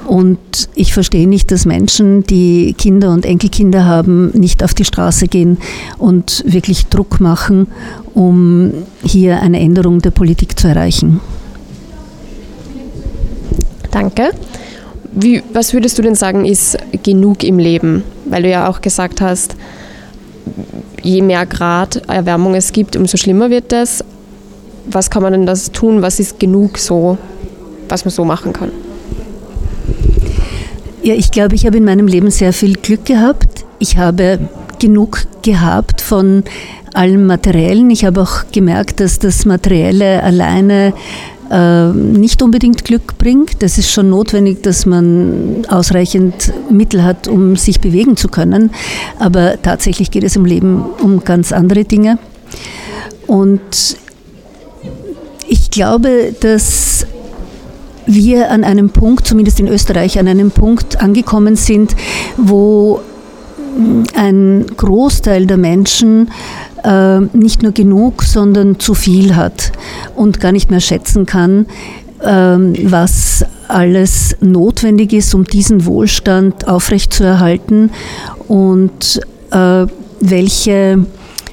Und 0.06 0.38
ich 0.74 0.92
verstehe 0.92 1.28
nicht, 1.28 1.50
dass 1.50 1.64
Menschen, 1.64 2.24
die 2.24 2.74
Kinder 2.76 3.10
und 3.10 3.24
Enkelkinder 3.24 3.84
haben, 3.84 4.30
nicht 4.30 4.62
auf 4.64 4.74
die 4.74 4.84
Straße 4.84 5.28
gehen 5.28 5.58
und 5.98 6.42
wirklich 6.46 6.86
Druck 6.86 7.20
machen, 7.20 7.68
um 8.14 8.72
hier 9.02 9.40
eine 9.40 9.60
Änderung 9.60 10.00
der 10.00 10.10
Politik 10.10 10.58
zu 10.58 10.68
erreichen. 10.68 11.20
Danke. 13.90 14.30
Wie, 15.12 15.42
was 15.52 15.72
würdest 15.74 15.98
du 15.98 16.02
denn 16.02 16.14
sagen, 16.14 16.46
ist 16.46 16.78
genug 17.02 17.44
im 17.44 17.58
Leben? 17.58 18.02
Weil 18.24 18.42
du 18.42 18.48
ja 18.48 18.68
auch 18.68 18.80
gesagt 18.80 19.20
hast, 19.20 19.56
je 21.02 21.20
mehr 21.20 21.46
Grad 21.46 21.96
Erwärmung 22.08 22.54
es 22.54 22.72
gibt, 22.72 22.96
umso 22.96 23.16
schlimmer 23.16 23.50
wird 23.50 23.72
es. 23.72 24.02
Was 24.86 25.10
kann 25.10 25.22
man 25.22 25.32
denn 25.32 25.46
das 25.46 25.70
tun? 25.70 26.02
Was 26.02 26.18
ist 26.18 26.40
genug 26.40 26.78
so, 26.78 27.18
was 27.88 28.04
man 28.04 28.12
so 28.12 28.24
machen 28.24 28.52
kann? 28.52 28.72
Ja, 31.04 31.14
ich 31.14 31.32
glaube, 31.32 31.56
ich 31.56 31.66
habe 31.66 31.78
in 31.78 31.84
meinem 31.84 32.06
Leben 32.06 32.30
sehr 32.30 32.52
viel 32.52 32.74
Glück 32.74 33.04
gehabt. 33.04 33.64
Ich 33.80 33.96
habe 33.96 34.38
genug 34.78 35.26
gehabt 35.42 36.00
von 36.00 36.44
allem 36.94 37.26
Materiellen. 37.26 37.90
Ich 37.90 38.04
habe 38.04 38.22
auch 38.22 38.44
gemerkt, 38.52 39.00
dass 39.00 39.18
das 39.18 39.44
Materielle 39.44 40.22
alleine 40.22 40.92
äh, 41.50 41.88
nicht 41.88 42.40
unbedingt 42.40 42.84
Glück 42.84 43.18
bringt. 43.18 43.64
Es 43.64 43.78
ist 43.78 43.90
schon 43.90 44.10
notwendig, 44.10 44.62
dass 44.62 44.86
man 44.86 45.66
ausreichend 45.68 46.52
Mittel 46.70 47.02
hat, 47.02 47.26
um 47.26 47.56
sich 47.56 47.80
bewegen 47.80 48.16
zu 48.16 48.28
können. 48.28 48.70
Aber 49.18 49.60
tatsächlich 49.60 50.12
geht 50.12 50.22
es 50.22 50.36
im 50.36 50.44
Leben 50.44 50.84
um 51.02 51.24
ganz 51.24 51.52
andere 51.52 51.82
Dinge. 51.82 52.18
Und 53.26 53.96
ich 55.48 55.70
glaube, 55.72 56.32
dass 56.38 57.06
wir 58.06 58.50
an 58.50 58.64
einem 58.64 58.90
Punkt, 58.90 59.26
zumindest 59.26 59.60
in 59.60 59.68
Österreich, 59.68 60.18
an 60.18 60.28
einem 60.28 60.50
Punkt 60.50 61.00
angekommen 61.00 61.56
sind, 61.56 61.94
wo 62.36 63.00
ein 64.14 64.66
Großteil 64.76 65.46
der 65.46 65.56
Menschen 65.56 66.30
äh, 66.84 67.20
nicht 67.20 67.62
nur 67.62 67.72
genug, 67.72 68.22
sondern 68.22 68.78
zu 68.78 68.94
viel 68.94 69.34
hat 69.36 69.72
und 70.14 70.40
gar 70.40 70.52
nicht 70.52 70.70
mehr 70.70 70.80
schätzen 70.80 71.26
kann, 71.26 71.66
äh, 72.20 72.26
was 72.28 73.44
alles 73.68 74.36
notwendig 74.40 75.12
ist, 75.12 75.34
um 75.34 75.44
diesen 75.44 75.86
Wohlstand 75.86 76.68
aufrechtzuerhalten 76.68 77.90
und 78.48 79.20
äh, 79.50 79.86
welche 80.20 81.06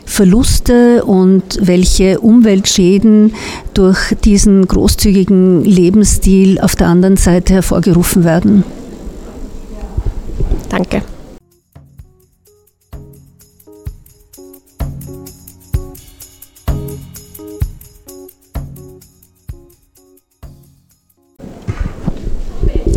Verluste 0.09 1.05
und 1.05 1.59
welche 1.61 2.19
Umweltschäden 2.19 3.35
durch 3.73 4.15
diesen 4.25 4.67
großzügigen 4.67 5.63
Lebensstil 5.63 6.59
auf 6.59 6.75
der 6.75 6.87
anderen 6.87 7.15
Seite 7.15 7.53
hervorgerufen 7.53 8.23
werden. 8.23 8.63
Danke. 10.67 11.03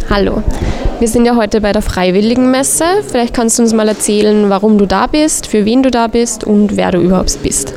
Hallo. 0.08 0.42
Wir 1.02 1.08
sind 1.08 1.24
ja 1.24 1.34
heute 1.34 1.60
bei 1.60 1.72
der 1.72 1.82
Freiwilligenmesse. 1.82 2.84
Vielleicht 3.04 3.34
kannst 3.34 3.58
du 3.58 3.64
uns 3.64 3.72
mal 3.72 3.88
erzählen, 3.88 4.48
warum 4.50 4.78
du 4.78 4.86
da 4.86 5.08
bist, 5.08 5.48
für 5.48 5.64
wen 5.64 5.82
du 5.82 5.90
da 5.90 6.06
bist 6.06 6.44
und 6.44 6.76
wer 6.76 6.92
du 6.92 7.00
überhaupt 7.00 7.36
bist. 7.42 7.74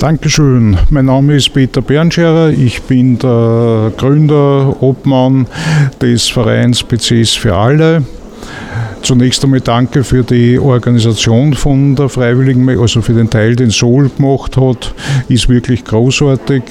Dankeschön. 0.00 0.76
Mein 0.90 1.04
Name 1.04 1.36
ist 1.36 1.54
Peter 1.54 1.80
Bernscherer. 1.80 2.50
Ich 2.50 2.82
bin 2.82 3.20
der 3.20 3.92
Gründer, 3.96 4.82
Obmann 4.82 5.46
des 6.00 6.28
Vereins 6.28 6.82
PCs 6.82 7.36
für 7.36 7.54
alle. 7.54 8.02
Zunächst 9.02 9.44
einmal 9.44 9.60
danke 9.60 10.02
für 10.02 10.24
die 10.24 10.58
Organisation 10.58 11.54
von 11.54 11.94
der 11.94 12.08
Freiwilligen, 12.08 12.68
also 12.80 13.00
für 13.00 13.14
den 13.14 13.30
Teil, 13.30 13.54
den 13.54 13.70
Sol 13.70 14.10
gemacht 14.16 14.56
hat. 14.56 14.92
Ist 15.28 15.48
wirklich 15.48 15.84
großartig 15.84 16.64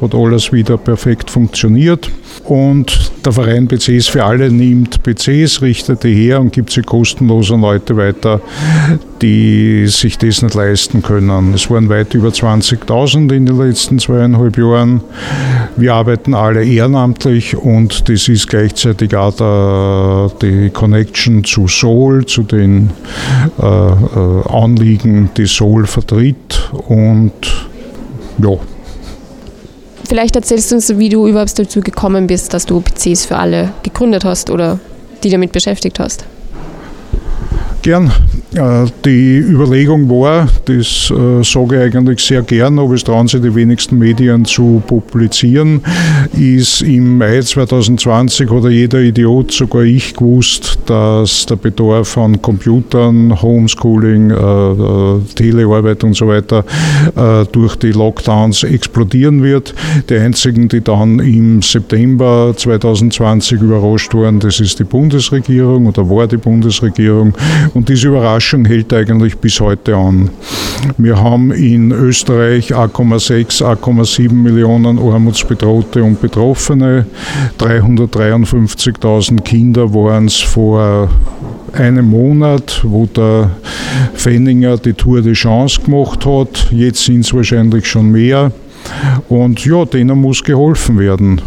hat 0.00 0.14
alles 0.14 0.52
wieder 0.52 0.76
perfekt 0.76 1.30
funktioniert. 1.30 2.10
Und 2.44 3.10
der 3.24 3.32
Verein 3.32 3.68
PCs 3.68 4.08
für 4.08 4.24
alle 4.24 4.50
nimmt 4.50 5.02
PCs, 5.02 5.60
richtet 5.60 6.04
die 6.04 6.14
her 6.14 6.40
und 6.40 6.52
gibt 6.52 6.70
sie 6.70 6.82
kostenlos 6.82 7.50
an 7.50 7.60
Leute 7.60 7.96
weiter, 7.96 8.40
die 9.20 9.86
sich 9.88 10.16
das 10.16 10.40
nicht 10.42 10.54
leisten 10.54 11.02
können. 11.02 11.52
Es 11.52 11.68
waren 11.68 11.88
weit 11.88 12.14
über 12.14 12.28
20.000 12.28 13.34
in 13.34 13.44
den 13.44 13.58
letzten 13.58 13.98
zweieinhalb 13.98 14.56
Jahren. 14.56 15.02
Wir 15.76 15.94
arbeiten 15.94 16.34
alle 16.34 16.64
ehrenamtlich 16.64 17.56
und 17.56 18.08
das 18.08 18.28
ist 18.28 18.48
gleichzeitig 18.48 19.14
auch 19.14 19.34
der, 19.34 20.30
die 20.40 20.70
Connection 20.70 21.44
zu 21.44 21.68
Soul, 21.68 22.24
zu 22.24 22.44
den 22.44 22.90
äh, 23.60 23.66
äh 23.66 24.48
Anliegen, 24.48 25.30
die 25.36 25.46
Soul 25.46 25.86
vertritt. 25.86 26.70
Und 26.88 27.32
ja, 28.38 28.50
Vielleicht 30.08 30.36
erzählst 30.36 30.70
du 30.70 30.76
uns, 30.76 30.98
wie 30.98 31.10
du 31.10 31.28
überhaupt 31.28 31.58
dazu 31.58 31.82
gekommen 31.82 32.26
bist, 32.26 32.54
dass 32.54 32.64
du 32.64 32.80
PCs 32.80 33.26
für 33.26 33.36
alle 33.36 33.74
gegründet 33.82 34.24
hast 34.24 34.48
oder 34.48 34.80
die 35.22 35.28
damit 35.28 35.52
beschäftigt 35.52 36.00
hast. 36.00 36.24
Gern. 37.82 38.10
Äh, 38.54 38.86
die 39.04 39.38
Überlegung 39.38 40.08
war, 40.08 40.48
das 40.64 41.10
äh, 41.10 41.42
sage 41.44 41.76
ich 41.76 41.96
eigentlich 41.96 42.20
sehr 42.20 42.40
gern, 42.42 42.78
aber 42.78 42.94
es 42.94 43.04
trauen 43.04 43.28
sich 43.28 43.42
die 43.42 43.54
wenigsten 43.54 43.98
Medien 43.98 44.46
zu 44.46 44.82
publizieren, 44.86 45.82
ist 46.32 46.80
im 46.80 47.18
Mai 47.18 47.42
2020 47.42 48.50
hat 48.50 48.70
jeder 48.70 49.00
Idiot, 49.00 49.52
sogar 49.52 49.82
ich, 49.82 50.14
gewusst, 50.14 50.78
dass 50.86 51.44
der 51.44 51.56
Bedarf 51.56 52.16
an 52.16 52.40
Computern, 52.40 53.40
Homeschooling, 53.40 54.30
äh, 54.30 55.34
Telearbeit 55.34 56.02
und 56.04 56.16
so 56.16 56.28
weiter 56.28 56.64
durch 57.52 57.76
die 57.76 57.92
Lockdowns 57.92 58.62
explodieren 58.62 59.42
wird. 59.42 59.74
Die 60.08 60.16
einzigen, 60.16 60.68
die 60.68 60.80
dann 60.80 61.18
im 61.20 61.62
September 61.62 62.52
2020 62.56 63.60
überrascht 63.60 64.14
waren, 64.14 64.40
das 64.40 64.60
ist 64.60 64.78
die 64.78 64.84
Bundesregierung 64.84 65.86
oder 65.86 66.08
war 66.08 66.26
die 66.26 66.36
Bundesregierung. 66.36 67.34
Und 67.74 67.88
diese 67.88 68.08
Überraschung 68.08 68.37
Überraschung 68.38 68.66
hält 68.66 68.92
eigentlich 68.92 69.36
bis 69.38 69.58
heute 69.58 69.96
an. 69.96 70.30
Wir 70.96 71.20
haben 71.20 71.50
in 71.50 71.90
Österreich 71.90 72.72
1,6, 72.72 73.64
1,7 73.64 74.32
Millionen 74.32 74.96
Armutsbedrohte 74.96 76.04
und 76.04 76.20
Betroffene. 76.20 77.06
353.000 77.58 79.40
Kinder 79.40 79.92
waren 79.92 80.26
es 80.26 80.36
vor 80.36 81.10
einem 81.72 82.10
Monat, 82.10 82.80
wo 82.84 83.06
der 83.06 83.50
Fenninger 84.14 84.76
die 84.76 84.92
Tour 84.92 85.20
de 85.20 85.32
Chance 85.32 85.80
gemacht 85.84 86.24
hat. 86.24 86.68
Jetzt 86.70 87.06
sind 87.06 87.24
es 87.24 87.34
wahrscheinlich 87.34 87.86
schon 87.86 88.12
mehr. 88.12 88.52
Und 89.28 89.64
ja, 89.64 89.84
denen 89.84 90.20
muss 90.20 90.44
geholfen 90.44 91.00
werden. 91.00 91.40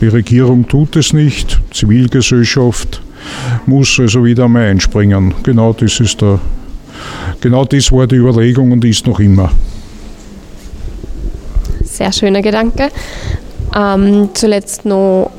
Die 0.00 0.08
Regierung 0.08 0.66
tut 0.66 0.96
es 0.96 1.12
nicht, 1.12 1.60
Zivilgesellschaft 1.70 3.02
muss 3.66 3.98
also 3.98 4.24
wieder 4.24 4.44
einmal 4.44 4.68
einspringen. 4.68 5.34
Genau 5.42 5.72
das 5.72 6.00
ist 6.00 6.20
der, 6.20 6.38
genau 7.40 7.64
das 7.64 7.90
war 7.92 8.06
die 8.06 8.16
Überlegung 8.16 8.72
und 8.72 8.84
ist 8.84 9.06
noch 9.06 9.20
immer. 9.20 9.50
Sehr 11.84 12.12
schöner 12.12 12.42
Gedanke. 12.42 12.88
Ähm, 13.76 14.30
zuletzt 14.34 14.84
noch, 14.84 15.30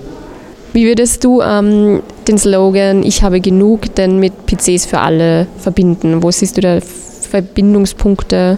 wie 0.73 0.85
würdest 0.85 1.23
du 1.23 1.41
ähm, 1.41 2.01
den 2.27 2.37
Slogan 2.37 3.03
Ich 3.03 3.23
habe 3.23 3.41
genug 3.41 3.93
denn 3.95 4.19
mit 4.19 4.45
PCs 4.45 4.85
für 4.85 4.99
alle 4.99 5.47
verbinden? 5.57 6.23
Wo 6.23 6.31
siehst 6.31 6.57
du 6.57 6.61
da 6.61 6.79
Verbindungspunkte? 6.79 8.57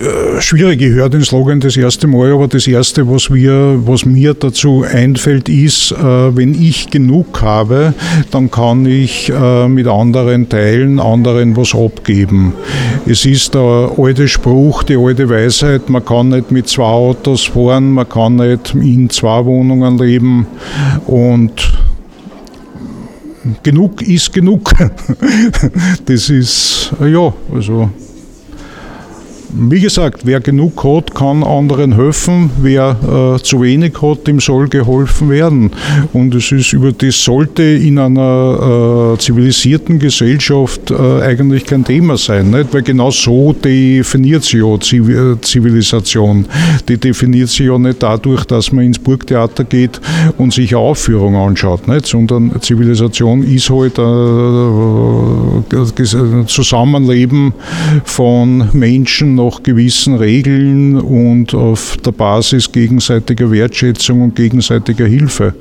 Äh, 0.00 0.40
schwierig. 0.40 0.82
Ich 0.82 0.90
höre 0.90 1.08
den 1.08 1.22
Slogan 1.22 1.60
das 1.60 1.76
erste 1.76 2.08
Mal, 2.08 2.32
aber 2.32 2.48
das 2.48 2.66
erste, 2.66 3.08
was, 3.08 3.32
wir, 3.32 3.80
was 3.86 4.04
mir 4.04 4.34
dazu 4.34 4.82
einfällt, 4.82 5.48
ist, 5.48 5.92
äh, 5.92 6.36
wenn 6.36 6.60
ich 6.60 6.90
genug 6.90 7.40
habe, 7.42 7.94
dann 8.32 8.50
kann 8.50 8.86
ich 8.86 9.30
äh, 9.30 9.68
mit 9.68 9.86
anderen 9.86 10.48
teilen, 10.48 10.98
anderen 10.98 11.56
was 11.56 11.76
abgeben. 11.76 12.54
Es 13.06 13.24
ist 13.24 13.54
der 13.54 13.92
alte 13.96 14.26
Spruch, 14.26 14.82
die 14.82 14.96
alte 14.96 15.28
Weisheit, 15.28 15.88
man 15.88 16.04
kann 16.04 16.30
nicht 16.30 16.50
mit 16.50 16.68
zwei 16.68 16.82
Autos 16.82 17.44
fahren, 17.44 17.92
man 17.92 18.08
kann 18.08 18.34
nicht 18.36 18.74
in 18.74 19.10
zwei 19.10 19.44
Wohnungen 19.44 19.96
leben 19.96 20.48
und 21.06 21.72
genug 23.62 24.02
ist 24.02 24.32
genug. 24.32 24.72
Das 26.06 26.28
ist, 26.30 26.92
ja, 27.00 27.32
also 27.54 27.90
wie 29.56 29.80
gesagt, 29.80 30.22
wer 30.24 30.40
genug 30.40 30.82
hat, 30.82 31.14
kann 31.14 31.44
anderen 31.44 31.94
helfen. 31.94 32.50
Wer 32.60 33.36
äh, 33.36 33.42
zu 33.42 33.62
wenig 33.62 34.00
hat, 34.02 34.26
dem 34.26 34.40
soll 34.40 34.68
geholfen 34.68 35.30
werden. 35.30 35.70
Und 36.12 36.34
es 36.34 36.50
ist 36.50 36.72
über 36.72 36.90
das 36.92 37.22
sollte 37.22 37.62
in 37.62 37.98
einer 37.98 39.14
äh, 39.14 39.18
zivilisierten 39.18 39.98
Gesellschaft 39.98 40.90
äh, 40.90 41.22
eigentlich 41.22 41.66
kein 41.66 41.84
Thema 41.84 42.16
sein, 42.16 42.50
nicht? 42.50 42.74
weil 42.74 42.82
genau 42.82 43.10
so 43.10 43.52
definiert 43.52 44.42
sie 44.42 44.58
ja 44.58 44.76
Zivilisation. 44.80 46.46
Die 46.88 46.98
definiert 46.98 47.48
sie 47.50 47.64
ja 47.64 47.78
nicht 47.78 48.02
dadurch, 48.02 48.44
dass 48.44 48.72
man 48.72 48.84
ins 48.86 48.98
Burgtheater 48.98 49.64
geht 49.64 50.00
und 50.36 50.52
sich 50.52 50.74
eine 50.74 50.80
Aufführung 50.80 51.36
anschaut, 51.36 51.86
nicht? 51.86 52.06
sondern 52.06 52.50
Zivilisation 52.60 53.42
ist 53.44 53.70
halt 53.70 53.98
ein 53.98 55.64
äh, 55.70 56.46
Zusammenleben 56.46 57.54
von 58.04 58.68
Menschen 58.72 59.38
nach 59.44 59.62
gewissen 59.62 60.16
Regeln 60.16 60.96
und 61.00 61.54
auf 61.54 61.96
der 62.04 62.12
Basis 62.12 62.70
gegenseitiger 62.70 63.50
Wertschätzung 63.50 64.22
und 64.22 64.36
gegenseitiger 64.36 65.06
Hilfe. 65.06 65.54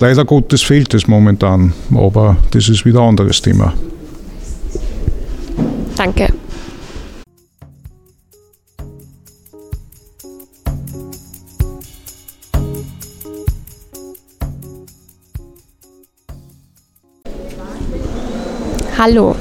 Leider 0.00 0.24
Gottes 0.24 0.62
fehlt 0.62 0.94
es 0.94 1.06
momentan, 1.06 1.72
aber 1.94 2.36
das 2.50 2.68
ist 2.68 2.84
wieder 2.84 3.00
ein 3.00 3.10
anderes 3.10 3.40
Thema. 3.40 3.72
Danke. 5.96 6.28
Hallo, 18.98 19.34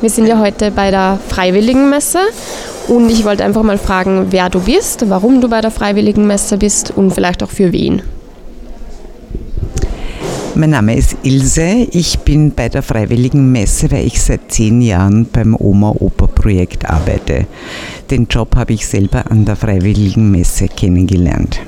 wir 0.00 0.10
sind 0.10 0.26
ja 0.26 0.38
heute 0.40 0.70
bei 0.72 0.90
der 0.90 1.20
Freiwilligenmesse 1.28 2.18
und 2.88 3.10
ich 3.10 3.24
wollte 3.24 3.44
einfach 3.44 3.62
mal 3.62 3.78
fragen, 3.78 4.26
wer 4.30 4.50
du 4.50 4.60
bist, 4.60 5.08
warum 5.08 5.40
du 5.40 5.48
bei 5.48 5.60
der 5.60 5.70
Freiwilligen 5.70 6.26
Messe 6.26 6.58
bist 6.58 6.92
und 6.94 7.12
vielleicht 7.12 7.42
auch 7.42 7.50
für 7.50 7.72
wen. 7.72 8.02
Mein 10.56 10.70
Name 10.70 10.96
ist 10.96 11.16
Ilse. 11.24 11.88
Ich 11.90 12.20
bin 12.20 12.52
bei 12.52 12.68
der 12.68 12.82
Freiwilligen 12.82 13.50
Messe, 13.50 13.90
weil 13.90 14.06
ich 14.06 14.22
seit 14.22 14.52
zehn 14.52 14.80
Jahren 14.82 15.26
beim 15.26 15.56
Oma-Oper-Projekt 15.58 16.88
arbeite. 16.88 17.46
Den 18.08 18.28
Job 18.28 18.54
habe 18.54 18.72
ich 18.72 18.86
selber 18.86 19.28
an 19.30 19.44
der 19.44 19.56
Freiwilligen 19.56 20.30
Messe 20.30 20.68
kennengelernt. 20.68 21.58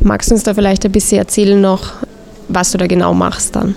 Magst 0.00 0.30
du 0.30 0.34
uns 0.34 0.44
da 0.44 0.54
vielleicht 0.54 0.86
ein 0.86 0.92
bisschen 0.92 1.18
erzählen 1.18 1.60
noch, 1.60 1.92
was 2.48 2.70
du 2.70 2.78
da 2.78 2.86
genau 2.86 3.12
machst 3.12 3.54
dann? 3.54 3.74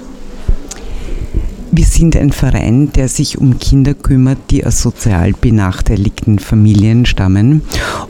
Wir 1.74 1.86
sind 1.86 2.18
ein 2.18 2.34
Verein, 2.34 2.92
der 2.92 3.08
sich 3.08 3.38
um 3.38 3.58
Kinder 3.58 3.94
kümmert, 3.94 4.38
die 4.50 4.66
aus 4.66 4.82
sozial 4.82 5.32
benachteiligten 5.32 6.38
Familien 6.38 7.06
stammen. 7.06 7.62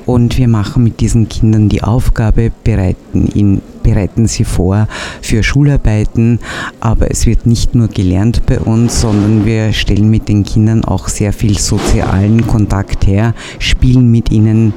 Und 0.08 0.40
wir 0.40 0.48
machen 0.48 0.84
mit 0.84 1.00
diesen 1.00 1.30
Kindern 1.30 1.70
die 1.70 1.84
Aufgabe, 1.84 2.52
bereiten, 2.64 3.30
ihn, 3.36 3.62
bereiten 3.84 4.26
sie 4.26 4.46
vor 4.46 4.88
für 5.22 5.44
Schularbeiten. 5.44 6.40
Aber 6.80 7.12
es 7.12 7.28
wird 7.28 7.46
nicht 7.46 7.76
nur 7.76 7.88
gelernt 7.88 8.48
bei 8.48 8.60
uns, 8.60 9.02
sondern 9.02 9.46
wir 9.46 9.74
stellen 9.74 10.10
mit 10.10 10.28
den 10.28 10.44
Kindern 10.44 10.84
auch 10.84 11.08
sehr 11.08 11.32
viel 11.32 11.60
sozialen 11.60 12.48
Kontakt 12.48 13.06
her, 13.06 13.36
spielen 13.60 14.10
mit 14.10 14.32
ihnen 14.32 14.74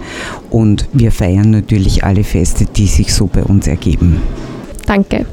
und 0.50 0.90
wir 0.92 1.10
feiern 1.10 1.50
natürlich 1.50 2.04
alle 2.04 2.22
Feste, 2.22 2.66
die 2.66 2.86
sich 2.86 3.14
so 3.14 3.28
bei 3.28 3.44
uns 3.44 3.66
ergeben. 3.66 4.20
Danke. 4.84 5.24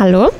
Hallo, 0.00 0.30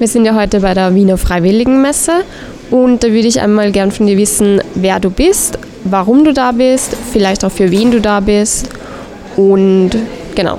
wir 0.00 0.08
sind 0.08 0.24
ja 0.24 0.34
heute 0.34 0.58
bei 0.58 0.74
der 0.74 0.92
Wiener 0.92 1.16
Freiwilligenmesse 1.16 2.24
und 2.72 3.04
da 3.04 3.12
würde 3.12 3.28
ich 3.28 3.40
einmal 3.40 3.70
gern 3.70 3.92
von 3.92 4.08
dir 4.08 4.16
wissen, 4.16 4.60
wer 4.74 4.98
du 4.98 5.10
bist, 5.10 5.60
warum 5.84 6.24
du 6.24 6.32
da 6.32 6.50
bist, 6.50 6.96
vielleicht 7.12 7.44
auch 7.44 7.52
für 7.52 7.70
wen 7.70 7.92
du 7.92 8.00
da 8.00 8.18
bist 8.18 8.68
und 9.36 9.90
genau. 10.34 10.58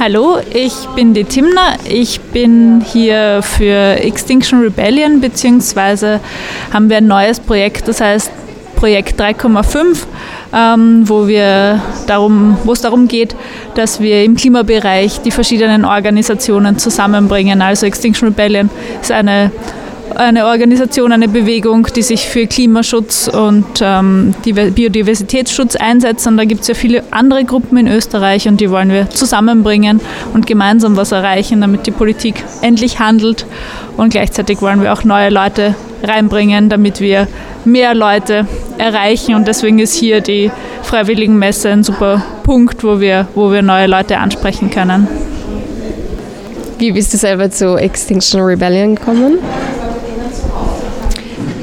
Hallo, 0.00 0.38
ich 0.50 0.72
bin 0.96 1.12
die 1.12 1.24
Timna. 1.24 1.74
Ich 1.86 2.22
bin 2.22 2.80
hier 2.80 3.42
für 3.42 4.00
Extinction 4.00 4.62
Rebellion, 4.62 5.20
beziehungsweise 5.20 6.20
haben 6.72 6.88
wir 6.88 6.96
ein 6.96 7.06
neues 7.06 7.38
Projekt, 7.38 7.86
das 7.86 8.00
heißt 8.00 8.30
Projekt 8.76 9.20
3,5, 9.20 10.04
ähm, 10.54 11.08
wo 11.08 11.26
wir 11.26 11.80
darum, 12.06 12.56
es 12.70 12.80
darum 12.80 13.08
geht, 13.08 13.34
dass 13.74 14.00
wir 14.00 14.24
im 14.24 14.36
Klimabereich 14.36 15.20
die 15.22 15.30
verschiedenen 15.30 15.84
Organisationen 15.84 16.78
zusammenbringen. 16.78 17.60
Also 17.60 17.86
Extinction 17.86 18.28
Rebellion 18.28 18.70
ist 19.00 19.10
eine 19.10 19.50
eine 20.16 20.46
Organisation, 20.46 21.12
eine 21.12 21.28
Bewegung, 21.28 21.88
die 21.94 22.02
sich 22.02 22.28
für 22.28 22.46
Klimaschutz 22.46 23.28
und 23.28 23.64
ähm, 23.80 24.34
Biodiversitätsschutz 24.44 25.76
einsetzt. 25.76 26.26
Und 26.26 26.36
da 26.36 26.44
gibt 26.44 26.62
es 26.62 26.68
ja 26.68 26.74
viele 26.74 27.02
andere 27.10 27.44
Gruppen 27.44 27.78
in 27.78 27.88
Österreich 27.88 28.46
und 28.46 28.60
die 28.60 28.70
wollen 28.70 28.90
wir 28.90 29.10
zusammenbringen 29.10 30.00
und 30.32 30.46
gemeinsam 30.46 30.96
was 30.96 31.12
erreichen, 31.12 31.60
damit 31.60 31.86
die 31.86 31.90
Politik 31.90 32.44
endlich 32.62 33.00
handelt. 33.00 33.46
Und 33.96 34.10
gleichzeitig 34.10 34.60
wollen 34.62 34.82
wir 34.82 34.92
auch 34.92 35.04
neue 35.04 35.30
Leute 35.30 35.74
reinbringen, 36.04 36.68
damit 36.68 37.00
wir 37.00 37.26
mehr 37.64 37.94
Leute 37.94 38.46
erreichen. 38.78 39.34
Und 39.34 39.48
deswegen 39.48 39.78
ist 39.78 39.94
hier 39.94 40.20
die 40.20 40.50
Freiwilligenmesse 40.82 41.70
ein 41.70 41.82
super 41.82 42.22
Punkt, 42.42 42.84
wo 42.84 43.00
wir, 43.00 43.28
wo 43.34 43.50
wir 43.50 43.62
neue 43.62 43.86
Leute 43.86 44.18
ansprechen 44.18 44.70
können. 44.70 45.08
Wie 46.78 46.92
bist 46.92 47.12
du 47.14 47.16
selber 47.16 47.50
zu 47.50 47.76
Extinction 47.76 48.40
Rebellion 48.40 48.96
gekommen? 48.96 49.38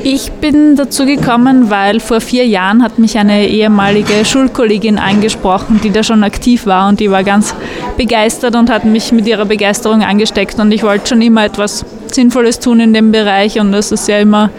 Ich 0.04 0.32
bin 0.32 0.76
dazu 0.76 1.06
gekommen, 1.06 1.70
weil 1.70 2.00
vor 2.00 2.22
vier 2.22 2.48
Jahren 2.48 2.82
hat 2.82 2.98
mich 2.98 3.20
eine 3.20 3.48
ehemalige 3.48 4.26
Schulkollegin 4.26 4.98
angesprochen, 4.98 5.80
die 5.84 5.92
da 5.92 6.02
schon 6.02 6.24
aktiv 6.24 6.66
war 6.66 6.90
und 6.90 7.00
die 7.00 7.12
war 7.12 7.24
ganz 7.24 7.54
begeistert 7.98 8.56
und 8.56 8.72
hat 8.72 8.84
mich 8.84 9.12
mit 9.12 9.28
ihrer 9.28 9.46
Begeisterung 9.46 10.02
angesteckt 10.02 10.60
und 10.60 10.72
ich 10.72 10.82
wollte 10.82 11.10
schon 11.10 11.22
immer 11.22 11.46
etwas 11.46 11.86
Sinnvolles 12.14 12.60
tun 12.60 12.80
in 12.80 12.94
dem 12.94 13.12
Bereich 13.12 13.60
und 13.60 13.74
es 13.74 13.92
ist 13.92 14.08
ja 14.08 14.20
immer 14.20 14.50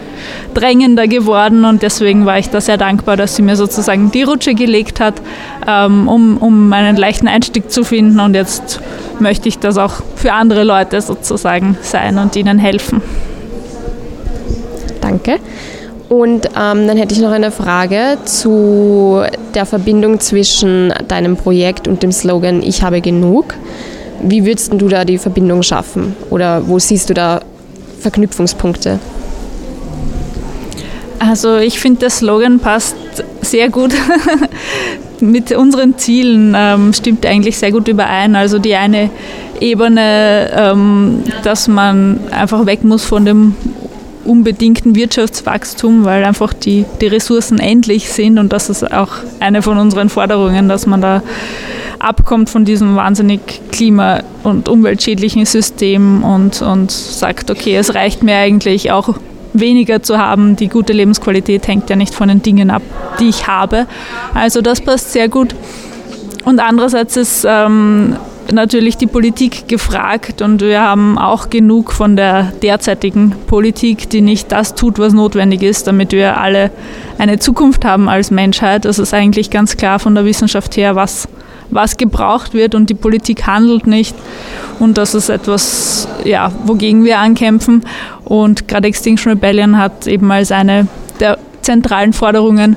drängender 0.53 1.07
geworden 1.07 1.65
und 1.65 1.81
deswegen 1.81 2.25
war 2.25 2.39
ich 2.39 2.49
da 2.49 2.61
sehr 2.61 2.77
dankbar, 2.77 3.17
dass 3.17 3.35
sie 3.35 3.41
mir 3.41 3.55
sozusagen 3.55 4.11
die 4.11 4.23
Rutsche 4.23 4.53
gelegt 4.53 4.99
hat, 4.99 5.15
ähm, 5.67 6.07
um, 6.07 6.37
um 6.37 6.73
einen 6.73 6.95
leichten 6.95 7.27
Einstieg 7.27 7.71
zu 7.71 7.83
finden 7.83 8.19
und 8.19 8.33
jetzt 8.35 8.79
möchte 9.19 9.49
ich 9.49 9.59
das 9.59 9.77
auch 9.77 9.95
für 10.15 10.33
andere 10.33 10.63
Leute 10.63 11.01
sozusagen 11.01 11.77
sein 11.81 12.17
und 12.17 12.35
ihnen 12.35 12.59
helfen. 12.59 13.01
Danke. 15.01 15.39
Und 16.09 16.45
ähm, 16.47 16.87
dann 16.87 16.97
hätte 16.97 17.15
ich 17.15 17.21
noch 17.21 17.31
eine 17.31 17.49
Frage 17.49 18.17
zu 18.25 19.23
der 19.55 19.65
Verbindung 19.65 20.19
zwischen 20.19 20.93
deinem 21.07 21.35
Projekt 21.35 21.87
und 21.87 22.03
dem 22.03 22.11
Slogan 22.11 22.61
Ich 22.61 22.83
habe 22.83 23.01
genug. 23.01 23.55
Wie 24.21 24.45
würdest 24.45 24.71
du 24.73 24.87
da 24.87 25.05
die 25.05 25.17
Verbindung 25.17 25.63
schaffen? 25.63 26.15
Oder 26.29 26.67
wo 26.67 26.79
siehst 26.79 27.09
du 27.09 27.13
da 27.13 27.41
Verknüpfungspunkte? 27.99 28.99
Also 31.19 31.57
ich 31.57 31.79
finde, 31.79 32.01
der 32.01 32.09
Slogan 32.09 32.59
passt 32.59 32.95
sehr 33.41 33.69
gut 33.69 33.93
mit 35.21 35.53
unseren 35.53 35.97
Zielen, 35.97 36.53
ähm, 36.57 36.91
stimmt 36.93 37.25
eigentlich 37.25 37.57
sehr 37.57 37.71
gut 37.71 37.87
überein. 37.87 38.35
Also 38.35 38.59
die 38.59 38.75
eine 38.75 39.09
Ebene, 39.61 40.51
ähm, 40.53 41.23
dass 41.43 41.69
man 41.69 42.19
einfach 42.31 42.65
weg 42.65 42.83
muss 42.83 43.05
von 43.05 43.23
dem 43.23 43.55
unbedingten 44.25 44.95
Wirtschaftswachstum, 44.95 46.05
weil 46.05 46.23
einfach 46.23 46.53
die, 46.53 46.85
die 47.01 47.07
Ressourcen 47.07 47.59
endlich 47.59 48.09
sind 48.09 48.37
und 48.37 48.53
das 48.53 48.69
ist 48.69 48.91
auch 48.91 49.11
eine 49.39 49.61
von 49.61 49.77
unseren 49.77 50.09
Forderungen, 50.09 50.69
dass 50.69 50.85
man 50.85 51.01
da 51.01 51.21
abkommt 52.03 52.49
von 52.49 52.65
diesem 52.65 52.95
wahnsinnig 52.95 53.39
klima- 53.71 54.21
und 54.43 54.67
umweltschädlichen 54.67 55.45
System 55.45 56.23
und, 56.23 56.61
und 56.61 56.91
sagt, 56.91 57.49
okay, 57.49 57.75
es 57.75 57.95
reicht 57.95 58.23
mir 58.23 58.37
eigentlich 58.37 58.91
auch 58.91 59.15
weniger 59.53 60.03
zu 60.03 60.17
haben. 60.17 60.55
Die 60.55 60.67
gute 60.67 60.93
Lebensqualität 60.93 61.67
hängt 61.67 61.89
ja 61.89 61.95
nicht 61.95 62.13
von 62.13 62.27
den 62.27 62.41
Dingen 62.41 62.69
ab, 62.69 62.81
die 63.19 63.29
ich 63.29 63.47
habe. 63.47 63.87
Also 64.33 64.61
das 64.61 64.81
passt 64.81 65.13
sehr 65.13 65.29
gut. 65.29 65.55
Und 66.43 66.59
andererseits 66.59 67.15
ist 67.15 67.45
ähm, 67.47 68.17
natürlich 68.51 68.97
die 68.97 69.07
Politik 69.07 69.67
gefragt 69.67 70.41
und 70.41 70.61
wir 70.61 70.81
haben 70.81 71.17
auch 71.17 71.49
genug 71.49 71.93
von 71.93 72.15
der 72.15 72.51
derzeitigen 72.61 73.33
Politik, 73.47 74.09
die 74.09 74.21
nicht 74.21 74.51
das 74.51 74.75
tut, 74.75 74.99
was 74.99 75.13
notwendig 75.13 75.63
ist, 75.63 75.87
damit 75.87 76.11
wir 76.11 76.37
alle 76.37 76.71
eine 77.17 77.39
Zukunft 77.39 77.85
haben 77.85 78.09
als 78.09 78.31
Menschheit. 78.31 78.85
Das 78.85 78.99
ist 78.99 79.13
eigentlich 79.13 79.49
ganz 79.49 79.77
klar 79.77 79.99
von 79.99 80.15
der 80.15 80.25
Wissenschaft 80.25 80.75
her, 80.75 80.95
was, 80.95 81.27
was 81.69 81.97
gebraucht 81.97 82.53
wird 82.53 82.75
und 82.75 82.89
die 82.89 82.95
Politik 82.95 83.47
handelt 83.47 83.87
nicht. 83.87 84.15
Und 84.79 84.97
das 84.97 85.15
ist 85.15 85.29
etwas, 85.29 86.07
ja, 86.23 86.51
wogegen 86.65 87.03
wir 87.03 87.19
ankämpfen. 87.19 87.83
Und 88.23 88.67
gerade 88.67 88.87
Extinction 88.87 89.31
Rebellion 89.33 89.77
hat 89.77 90.07
eben 90.07 90.31
als 90.31 90.51
eine 90.51 90.87
der 91.19 91.37
zentralen 91.61 92.13
Forderungen 92.13 92.75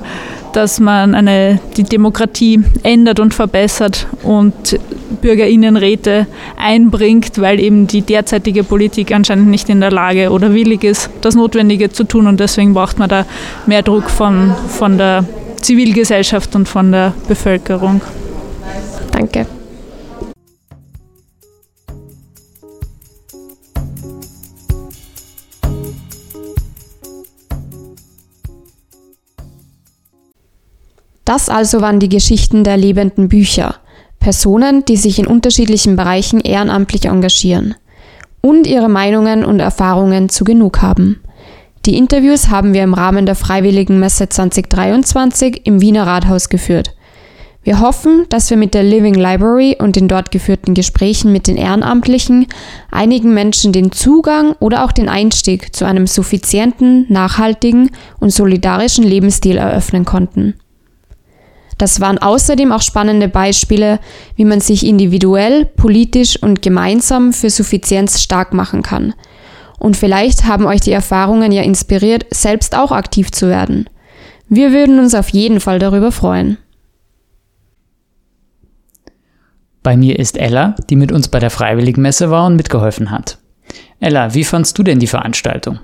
dass 0.57 0.79
man 0.79 1.13
eine, 1.13 1.59
die 1.77 1.83
Demokratie 1.83 2.63
ändert 2.81 3.19
und 3.19 3.31
verbessert 3.31 4.07
und 4.23 4.79
Bürgerinnenräte 5.21 6.25
einbringt, 6.57 7.39
weil 7.39 7.59
eben 7.59 7.85
die 7.85 8.01
derzeitige 8.01 8.63
Politik 8.63 9.13
anscheinend 9.13 9.49
nicht 9.49 9.69
in 9.69 9.81
der 9.81 9.91
Lage 9.91 10.31
oder 10.31 10.55
willig 10.55 10.83
ist, 10.83 11.11
das 11.21 11.35
Notwendige 11.35 11.91
zu 11.91 12.05
tun. 12.05 12.25
Und 12.25 12.39
deswegen 12.39 12.73
braucht 12.73 12.97
man 12.97 13.07
da 13.07 13.27
mehr 13.67 13.83
Druck 13.83 14.09
von, 14.09 14.55
von 14.67 14.97
der 14.97 15.25
Zivilgesellschaft 15.61 16.55
und 16.55 16.67
von 16.67 16.91
der 16.91 17.13
Bevölkerung. 17.27 18.01
Danke. 19.11 19.45
Das 31.27 31.49
also 31.49 31.81
waren 31.81 31.99
die 31.99 32.07
Geschichten 32.07 32.63
der 32.63 32.77
lebenden 32.77 33.27
Bücher, 33.27 33.75
Personen, 34.17 34.85
die 34.85 34.95
sich 34.95 35.19
in 35.19 35.27
unterschiedlichen 35.27 35.97
Bereichen 35.97 36.39
ehrenamtlich 36.39 37.05
engagieren 37.05 37.75
und 38.39 38.65
ihre 38.65 38.87
Meinungen 38.87 39.43
und 39.43 39.59
Erfahrungen 39.59 40.29
zu 40.29 40.45
genug 40.45 40.81
haben. 40.81 41.21
Die 41.85 41.97
Interviews 41.97 42.49
haben 42.49 42.73
wir 42.73 42.83
im 42.83 42.93
Rahmen 42.93 43.25
der 43.25 43.35
Freiwilligenmesse 43.35 44.29
2023 44.29 45.65
im 45.65 45.81
Wiener 45.81 46.07
Rathaus 46.07 46.47
geführt. 46.47 46.96
Wir 47.67 47.81
hoffen, 47.81 48.25
dass 48.29 48.49
wir 48.49 48.55
mit 48.55 48.73
der 48.73 48.83
Living 48.83 49.15
Library 49.15 49.75
und 49.77 49.97
den 49.97 50.07
dort 50.07 50.31
geführten 50.31 50.73
Gesprächen 50.73 51.33
mit 51.33 51.47
den 51.47 51.57
Ehrenamtlichen 51.57 52.47
einigen 52.91 53.33
Menschen 53.33 53.73
den 53.73 53.91
Zugang 53.91 54.55
oder 54.61 54.85
auch 54.85 54.93
den 54.93 55.09
Einstieg 55.09 55.75
zu 55.75 55.83
einem 55.83 56.07
suffizienten, 56.07 57.05
nachhaltigen 57.09 57.91
und 58.21 58.29
solidarischen 58.29 59.03
Lebensstil 59.03 59.57
eröffnen 59.57 60.05
konnten. 60.05 60.53
Das 61.77 61.99
waren 61.99 62.19
außerdem 62.19 62.71
auch 62.71 62.81
spannende 62.81 63.27
Beispiele, 63.27 63.99
wie 64.37 64.45
man 64.45 64.61
sich 64.61 64.85
individuell, 64.85 65.65
politisch 65.65 66.41
und 66.41 66.61
gemeinsam 66.61 67.33
für 67.33 67.49
Suffizienz 67.49 68.21
stark 68.21 68.53
machen 68.53 68.81
kann. 68.81 69.13
Und 69.77 69.97
vielleicht 69.97 70.45
haben 70.45 70.65
euch 70.65 70.79
die 70.79 70.93
Erfahrungen 70.93 71.51
ja 71.51 71.63
inspiriert, 71.63 72.27
selbst 72.31 72.77
auch 72.77 72.93
aktiv 72.93 73.33
zu 73.33 73.49
werden. 73.49 73.89
Wir 74.47 74.71
würden 74.71 74.99
uns 74.99 75.13
auf 75.13 75.27
jeden 75.27 75.59
Fall 75.59 75.79
darüber 75.79 76.13
freuen. 76.13 76.57
Bei 79.87 79.95
mir 79.95 80.19
ist 80.19 80.37
Ella, 80.37 80.75
die 80.89 80.97
mit 80.97 81.13
uns 81.13 81.29
bei 81.29 81.39
der 81.39 81.49
Freiwilligenmesse 81.49 82.29
war 82.29 82.45
und 82.45 82.57
mitgeholfen 82.57 83.09
hat. 83.09 83.37
Ella, 84.01 84.33
wie 84.33 84.43
fandst 84.43 84.77
du 84.77 84.83
denn 84.83 84.99
die 84.99 85.07
Veranstaltung? 85.07 85.79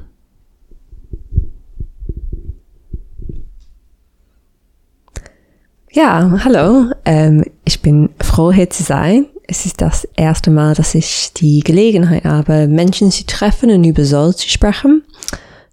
Ja, 5.90 6.38
hallo. 6.44 6.92
Ähm, 7.06 7.46
ich 7.64 7.82
bin 7.82 8.10
froh, 8.22 8.52
hier 8.52 8.70
zu 8.70 8.84
sein. 8.84 9.28
Es 9.48 9.66
ist 9.66 9.80
das 9.80 10.06
erste 10.18 10.52
Mal, 10.52 10.76
dass 10.76 10.96
ich 10.96 11.32
die 11.38 11.62
Gelegenheit 11.62 12.26
habe, 12.26 12.68
Menschen 12.68 13.10
zu 13.10 13.26
treffen 13.26 13.72
und 13.72 13.86
über 13.86 14.04
Soll 14.04 14.36
zu 14.36 14.50
sprechen. 14.50 15.04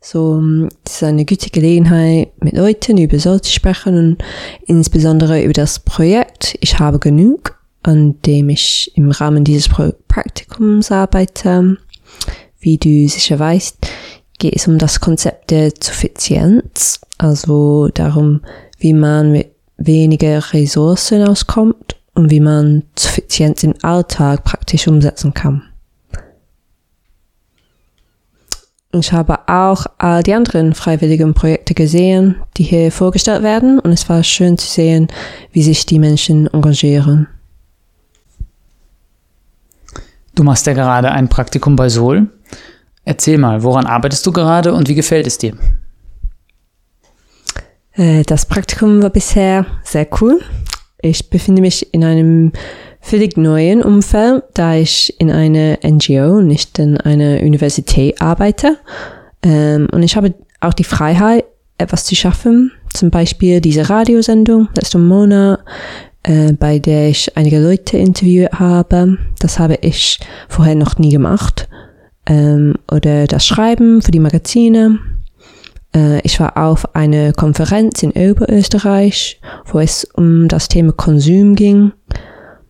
So, 0.00 0.38
ähm, 0.38 0.68
es 0.86 0.92
ist 0.92 1.02
eine 1.02 1.24
gute 1.24 1.50
Gelegenheit, 1.50 2.28
mit 2.40 2.54
Leuten 2.54 2.96
über 2.96 3.18
Soll 3.18 3.40
zu 3.40 3.50
sprechen 3.50 3.98
und 3.98 4.24
insbesondere 4.68 5.42
über 5.42 5.52
das 5.52 5.80
Projekt 5.80 6.56
Ich 6.60 6.78
habe 6.78 7.00
genug, 7.00 7.59
an 7.82 8.20
dem 8.22 8.48
ich 8.48 8.92
im 8.94 9.10
Rahmen 9.10 9.44
dieses 9.44 9.68
Praktikums 9.68 10.90
arbeite. 10.90 11.78
Wie 12.58 12.78
du 12.78 13.08
sicher 13.08 13.38
weißt, 13.38 13.86
geht 14.38 14.56
es 14.56 14.68
um 14.68 14.78
das 14.78 15.00
Konzept 15.00 15.50
der 15.50 15.72
Suffizienz, 15.80 17.00
also 17.18 17.88
darum, 17.88 18.42
wie 18.78 18.92
man 18.92 19.32
mit 19.32 19.52
weniger 19.76 20.52
Ressourcen 20.52 21.26
auskommt 21.26 21.96
und 22.14 22.30
wie 22.30 22.40
man 22.40 22.84
Suffizienz 22.98 23.62
im 23.62 23.74
Alltag 23.82 24.44
praktisch 24.44 24.88
umsetzen 24.88 25.32
kann. 25.32 25.62
Ich 28.92 29.12
habe 29.12 29.38
auch 29.48 29.86
all 29.98 30.24
die 30.24 30.34
anderen 30.34 30.74
freiwilligen 30.74 31.32
Projekte 31.32 31.74
gesehen, 31.74 32.34
die 32.56 32.64
hier 32.64 32.90
vorgestellt 32.90 33.44
werden 33.44 33.78
und 33.78 33.92
es 33.92 34.08
war 34.08 34.24
schön 34.24 34.58
zu 34.58 34.66
sehen, 34.66 35.06
wie 35.52 35.62
sich 35.62 35.86
die 35.86 36.00
Menschen 36.00 36.48
engagieren. 36.48 37.28
Du 40.34 40.44
machst 40.44 40.66
ja 40.66 40.72
gerade 40.72 41.10
ein 41.10 41.28
Praktikum 41.28 41.76
bei 41.76 41.88
Sol. 41.88 42.28
Erzähl 43.04 43.38
mal, 43.38 43.62
woran 43.62 43.86
arbeitest 43.86 44.26
du 44.26 44.32
gerade 44.32 44.72
und 44.72 44.88
wie 44.88 44.94
gefällt 44.94 45.26
es 45.26 45.38
dir? 45.38 45.54
Äh, 47.92 48.22
das 48.24 48.46
Praktikum 48.46 49.02
war 49.02 49.10
bisher 49.10 49.66
sehr 49.84 50.06
cool. 50.20 50.40
Ich 51.02 51.30
befinde 51.30 51.62
mich 51.62 51.92
in 51.94 52.04
einem 52.04 52.52
völlig 53.00 53.36
neuen 53.36 53.82
Umfeld, 53.82 54.44
da 54.54 54.74
ich 54.74 55.18
in 55.18 55.30
einer 55.30 55.78
NGO, 55.82 56.42
nicht 56.42 56.78
in 56.78 56.98
einer 56.98 57.40
Universität 57.40 58.20
arbeite. 58.20 58.78
Ähm, 59.42 59.88
und 59.92 60.02
ich 60.02 60.16
habe 60.16 60.34
auch 60.60 60.74
die 60.74 60.84
Freiheit, 60.84 61.44
etwas 61.78 62.04
zu 62.04 62.14
schaffen. 62.14 62.72
Zum 62.92 63.10
Beispiel 63.10 63.60
diese 63.60 63.88
Radiosendung 63.88 64.68
letzten 64.76 65.06
Monat, 65.06 65.60
äh, 66.22 66.52
bei 66.52 66.78
der 66.78 67.08
ich 67.08 67.36
einige 67.36 67.60
Leute 67.60 67.96
interviewt 67.96 68.52
habe. 68.52 69.18
Das 69.38 69.58
habe 69.58 69.78
ich 69.82 70.18
vorher 70.48 70.74
noch 70.74 70.98
nie 70.98 71.10
gemacht. 71.10 71.68
Ähm, 72.26 72.74
oder 72.90 73.26
das 73.26 73.46
Schreiben 73.46 74.02
für 74.02 74.10
die 74.10 74.20
Magazine. 74.20 74.98
Äh, 75.94 76.20
ich 76.20 76.38
war 76.40 76.56
auf 76.56 76.94
einer 76.94 77.32
Konferenz 77.32 78.02
in 78.02 78.12
Oberösterreich, 78.12 79.40
wo 79.66 79.80
es 79.80 80.04
um 80.04 80.48
das 80.48 80.68
Thema 80.68 80.92
Konsum 80.92 81.54
ging. 81.54 81.92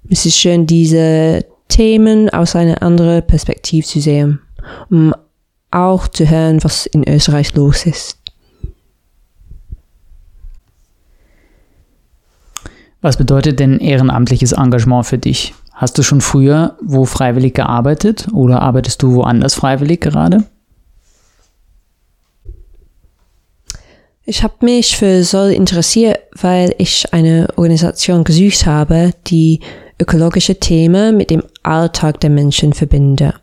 Es 0.08 0.26
ist 0.26 0.38
schön, 0.38 0.66
diese 0.66 1.44
Themen 1.68 2.30
aus 2.30 2.56
einer 2.56 2.82
anderen 2.82 3.26
Perspektive 3.26 3.86
zu 3.86 4.00
sehen, 4.00 4.40
um 4.90 5.14
auch 5.70 6.08
zu 6.08 6.28
hören, 6.28 6.62
was 6.64 6.86
in 6.86 7.08
Österreich 7.08 7.54
los 7.54 7.86
ist. 7.86 8.19
Was 13.00 13.16
bedeutet 13.16 13.60
denn 13.60 13.78
ehrenamtliches 13.78 14.52
Engagement 14.52 15.06
für 15.06 15.18
dich? 15.18 15.54
Hast 15.72 15.96
du 15.96 16.02
schon 16.02 16.20
früher 16.20 16.76
wo 16.82 17.06
freiwillig 17.06 17.54
gearbeitet 17.54 18.28
oder 18.34 18.60
arbeitest 18.60 19.02
du 19.02 19.14
woanders 19.14 19.54
freiwillig 19.54 20.00
gerade? 20.00 20.44
Ich 24.26 24.42
habe 24.42 24.54
mich 24.60 24.96
für 24.96 25.24
Soll 25.24 25.50
interessiert, 25.52 26.18
weil 26.40 26.74
ich 26.78 27.12
eine 27.12 27.48
Organisation 27.56 28.22
gesucht 28.24 28.66
habe, 28.66 29.12
die 29.26 29.60
ökologische 29.98 30.60
Themen 30.60 31.16
mit 31.16 31.30
dem 31.30 31.42
Alltag 31.62 32.20
der 32.20 32.30
Menschen 32.30 32.74
verbinde. 32.74 33.34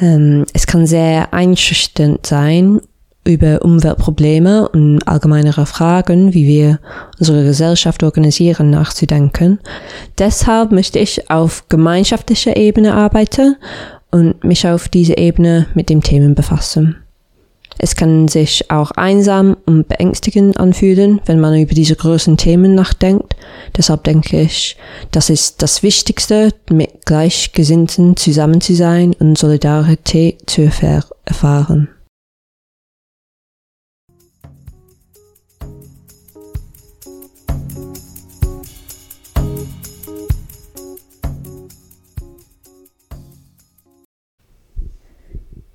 Ähm, 0.00 0.44
es 0.52 0.66
kann 0.66 0.86
sehr 0.86 1.32
einschüchternd 1.32 2.26
sein, 2.26 2.80
über 3.24 3.62
Umweltprobleme 3.62 4.68
und 4.68 5.06
allgemeinere 5.06 5.66
Fragen, 5.66 6.34
wie 6.34 6.46
wir 6.46 6.80
unsere 7.18 7.44
Gesellschaft 7.44 8.02
organisieren, 8.02 8.70
nachzudenken. 8.70 9.60
Deshalb 10.18 10.72
möchte 10.72 10.98
ich 10.98 11.30
auf 11.30 11.68
gemeinschaftlicher 11.68 12.56
Ebene 12.56 12.94
arbeiten 12.94 13.56
und 14.10 14.42
mich 14.44 14.66
auf 14.66 14.88
diese 14.88 15.16
Ebene 15.16 15.66
mit 15.74 15.88
dem 15.88 16.02
Themen 16.02 16.34
befassen. 16.34 16.96
Es 17.78 17.96
kann 17.96 18.28
sich 18.28 18.70
auch 18.70 18.90
einsam 18.92 19.56
und 19.66 19.88
beängstigend 19.88 20.58
anfühlen, 20.58 21.20
wenn 21.26 21.40
man 21.40 21.58
über 21.58 21.74
diese 21.74 21.96
großen 21.96 22.36
Themen 22.36 22.74
nachdenkt. 22.74 23.34
Deshalb 23.76 24.04
denke 24.04 24.40
ich, 24.40 24.76
das 25.10 25.30
ist 25.30 25.62
das 25.62 25.82
Wichtigste, 25.82 26.50
mit 26.70 27.06
Gleichgesinnten 27.06 28.16
zusammen 28.16 28.60
zu 28.60 28.74
sein 28.74 29.14
und 29.18 29.38
Solidarität 29.38 30.48
zu 30.48 30.70
erfahren. 31.24 31.88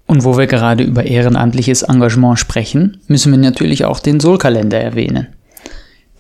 Und 0.07 0.23
wo 0.23 0.37
wir 0.37 0.47
gerade 0.47 0.83
über 0.83 1.05
ehrenamtliches 1.05 1.83
Engagement 1.83 2.39
sprechen, 2.39 3.01
müssen 3.07 3.31
wir 3.31 3.37
natürlich 3.37 3.85
auch 3.85 3.99
den 3.99 4.19
Sol-Kalender 4.19 4.79
erwähnen. 4.79 5.27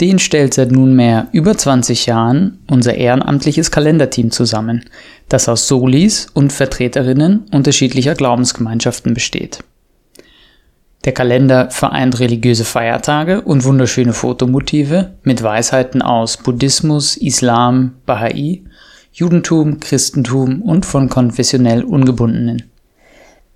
Den 0.01 0.19
stellt 0.19 0.53
seit 0.53 0.71
nunmehr 0.71 1.27
über 1.31 1.57
20 1.57 2.05
Jahren 2.05 2.59
unser 2.69 2.95
ehrenamtliches 2.95 3.71
Kalenderteam 3.71 4.29
zusammen, 4.29 4.85
das 5.29 5.49
aus 5.49 5.67
Solis 5.67 6.27
und 6.33 6.53
Vertreterinnen 6.53 7.45
unterschiedlicher 7.51 8.13
Glaubensgemeinschaften 8.13 9.15
besteht. 9.15 9.63
Der 11.05 11.13
Kalender 11.13 11.71
vereint 11.71 12.19
religiöse 12.19 12.65
Feiertage 12.65 13.41
und 13.41 13.63
wunderschöne 13.63 14.13
Fotomotive 14.13 15.13
mit 15.23 15.41
Weisheiten 15.41 16.01
aus 16.01 16.37
Buddhismus, 16.37 17.15
Islam, 17.15 17.93
Bahai, 18.05 18.61
Judentum, 19.13 19.79
Christentum 19.79 20.61
und 20.61 20.85
von 20.85 21.09
konfessionell 21.09 21.83
Ungebundenen. 21.83 22.63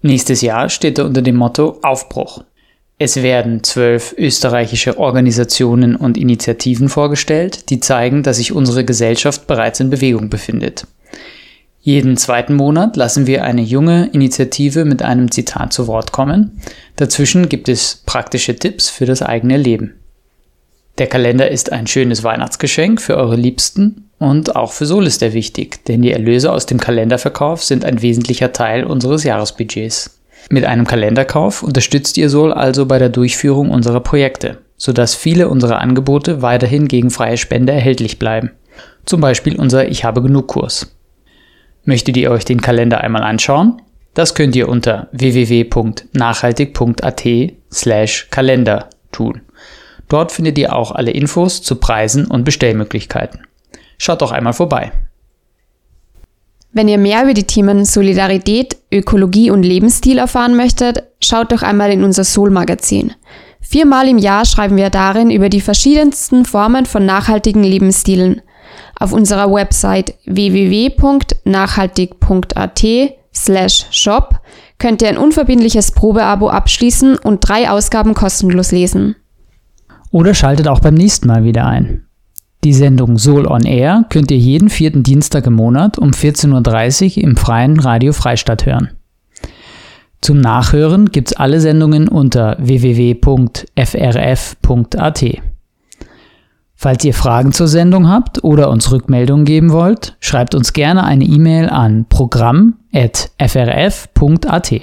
Nächstes 0.02 0.42
Jahr 0.42 0.70
steht 0.70 0.98
er 0.98 1.06
unter 1.06 1.22
dem 1.22 1.36
Motto 1.36 1.80
Aufbruch. 1.84 2.44
Es 2.98 3.24
werden 3.24 3.64
zwölf 3.64 4.14
österreichische 4.18 5.00
Organisationen 5.00 5.96
und 5.96 6.18
Initiativen 6.18 6.88
vorgestellt, 6.88 7.70
die 7.70 7.80
zeigen, 7.80 8.22
dass 8.22 8.38
sich 8.38 8.52
unsere 8.52 8.86
Gesellschaft 8.86 9.48
bereits 9.48 9.80
in 9.80 9.90
Bewegung 9.90 10.30
befindet. 10.30 10.86
Jeden 11.82 12.16
zweiten 12.16 12.54
Monat 12.54 12.96
lassen 12.96 13.26
wir 13.26 13.44
eine 13.44 13.64
junge 13.64 14.10
Initiative 14.14 14.86
mit 14.86 15.02
einem 15.02 15.32
Zitat 15.32 15.74
zu 15.74 15.88
Wort 15.88 16.12
kommen. 16.12 16.62
Dazwischen 16.96 17.50
gibt 17.50 17.70
es 17.70 18.04
praktische 18.06 18.56
Tipps 18.56 18.90
für 18.90 19.08
das 19.08 19.24
eigene 19.24 19.58
Leben. 19.58 19.96
Der 21.00 21.08
Kalender 21.08 21.50
ist 21.50 21.72
ein 21.72 21.88
schönes 21.88 22.24
Weihnachtsgeschenk 22.24 23.02
für 23.02 23.18
eure 23.18 23.36
Liebsten 23.36 24.11
und 24.22 24.56
auch 24.56 24.72
für 24.72 24.86
Sol 24.86 25.06
ist 25.08 25.24
er 25.24 25.34
wichtig, 25.34 25.84
denn 25.86 26.04
die 26.04 26.12
Erlöse 26.12 26.52
aus 26.52 26.68
dem 26.68 26.80
Kalenderverkauf 26.80 27.64
sind 27.64 27.84
ein 27.84 28.04
wesentlicher 28.04 28.54
Teil 28.54 28.84
unseres 28.84 29.24
Jahresbudgets. 29.24 30.22
Mit 30.52 30.64
einem 30.64 30.86
Kalenderkauf 30.86 31.64
unterstützt 31.64 32.18
ihr 32.18 32.30
Sol 32.30 32.54
also 32.54 32.86
bei 32.86 33.00
der 33.00 33.10
Durchführung 33.10 33.72
unserer 33.72 34.00
Projekte, 34.00 34.60
sodass 34.78 35.16
viele 35.16 35.50
unserer 35.50 35.80
Angebote 35.80 36.44
weiterhin 36.44 36.88
gegen 36.88 37.10
freie 37.10 37.38
Spende 37.38 37.74
erhältlich 37.74 38.20
bleiben. 38.20 38.52
Zum 39.06 39.22
Beispiel 39.22 39.56
unser 39.56 39.90
Ich 39.90 40.04
habe 40.04 40.22
genug 40.22 40.50
Kurs. 40.50 40.96
Möchtet 41.84 42.16
ihr 42.16 42.30
euch 42.30 42.46
den 42.46 42.62
Kalender 42.62 43.02
einmal 43.02 43.24
anschauen? 43.24 43.82
Das 44.14 44.36
könnt 44.36 44.56
ihr 44.56 44.70
unter 44.70 45.08
www.nachhaltig.at 45.14 47.28
slash 47.74 48.28
Kalender 48.30 48.88
tun. 49.12 49.42
Dort 50.10 50.32
findet 50.32 50.60
ihr 50.60 50.76
auch 50.76 50.92
alle 50.92 51.10
Infos 51.10 51.64
zu 51.64 51.78
Preisen 51.78 52.28
und 52.28 52.44
Bestellmöglichkeiten. 52.44 53.48
Schaut 54.04 54.24
doch 54.24 54.32
einmal 54.32 54.54
vorbei. 54.54 54.92
Wenn 56.74 56.88
ihr 56.88 56.98
mehr 56.98 57.22
über 57.22 57.36
die 57.36 57.46
Themen 57.46 57.86
Solidarität, 57.86 58.78
Ökologie 58.92 59.52
und 59.52 59.62
Lebensstil 59.62 60.18
erfahren 60.18 60.56
möchtet, 60.56 61.04
schaut 61.24 61.52
doch 61.52 61.62
einmal 61.62 61.92
in 61.92 62.04
unser 62.04 62.24
Soul-Magazin. 62.24 63.14
Viermal 63.60 64.08
im 64.08 64.18
Jahr 64.18 64.46
schreiben 64.46 64.76
wir 64.76 64.90
darin 64.90 65.30
über 65.30 65.50
die 65.50 65.62
verschiedensten 65.62 66.46
Formen 66.46 66.88
von 66.88 67.06
nachhaltigen 67.06 67.64
Lebensstilen. 67.64 68.42
Auf 69.00 69.14
unserer 69.14 69.54
Website 69.54 70.16
www.nachhaltig.at 70.26 72.84
slash 73.36 73.86
shop 73.92 74.42
könnt 74.80 75.04
ihr 75.04 75.10
ein 75.10 75.20
unverbindliches 75.20 75.92
Probeabo 75.92 76.50
abschließen 76.50 77.18
und 77.18 77.48
drei 77.48 77.70
Ausgaben 77.70 78.16
kostenlos 78.16 78.72
lesen. 78.72 79.16
Oder 80.10 80.34
schaltet 80.34 80.68
auch 80.68 80.80
beim 80.80 80.96
nächsten 80.96 81.28
Mal 81.28 81.44
wieder 81.44 81.68
ein. 81.68 82.08
Die 82.64 82.74
Sendung 82.74 83.18
Soul 83.18 83.48
on 83.48 83.64
Air 83.64 84.06
könnt 84.10 84.30
ihr 84.30 84.38
jeden 84.38 84.70
vierten 84.70 85.02
Dienstag 85.02 85.48
im 85.48 85.54
Monat 85.54 85.98
um 85.98 86.12
14.30 86.12 87.18
Uhr 87.18 87.24
im 87.24 87.36
freien 87.36 87.80
Radio 87.80 88.14
Freistadt 88.14 88.68
hören. 88.68 88.92
Zum 90.22 90.40
Nachhören 90.40 91.08
gibt's 91.08 91.34
alle 91.34 91.60
Sendungen 91.60 92.08
unter 92.08 92.58
www.frf.at. 92.60 93.66
Falls 96.76 97.06
ihr 97.06 97.16
Fragen 97.16 97.52
zur 97.52 97.68
Sendung 97.68 98.08
habt 98.08 98.44
oder 98.44 98.70
uns 98.70 98.92
Rückmeldungen 98.92 99.46
geben 99.46 99.72
wollt, 99.72 100.16
schreibt 100.20 100.54
uns 100.54 100.74
gerne 100.74 101.04
eine 101.04 101.26
E-Mail 101.26 101.70
an 101.70 102.06
programm.frf.at. 102.10 104.74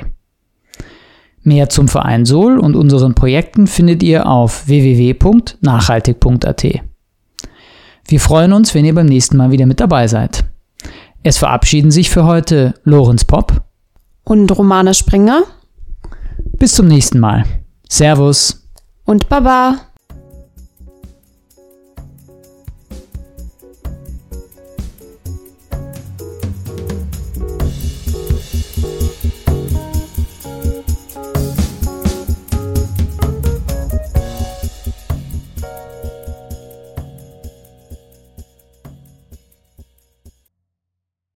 Mehr 1.43 1.69
zum 1.69 1.89
Verein 1.89 2.25
Sol 2.25 2.59
und 2.59 2.75
unseren 2.75 3.15
Projekten 3.15 3.69
findet 3.69 4.03
ihr 4.03 4.27
auf 4.27 4.67
www.nachhaltig.at. 4.67 6.65
Wir 8.11 8.21
freuen 8.21 8.55
uns, 8.55 8.75
wenn 8.75 8.87
ihr 8.87 8.95
beim 8.95 9.05
nächsten 9.05 9.37
Mal 9.37 9.51
wieder 9.51 9.67
mit 9.67 9.81
dabei 9.81 10.09
seid. 10.09 10.45
Es 11.23 11.37
verabschieden 11.37 11.91
sich 11.91 12.09
für 12.09 12.25
heute 12.25 12.73
Lorenz 12.85 13.27
Popp 13.27 13.65
und 14.25 14.51
Romane 14.57 14.95
Springer. 14.95 15.43
Bis 16.59 16.75
zum 16.75 16.89
nächsten 16.89 17.21
Mal. 17.21 17.45
Servus 17.87 18.67
und 19.05 19.29
Baba. 19.29 19.81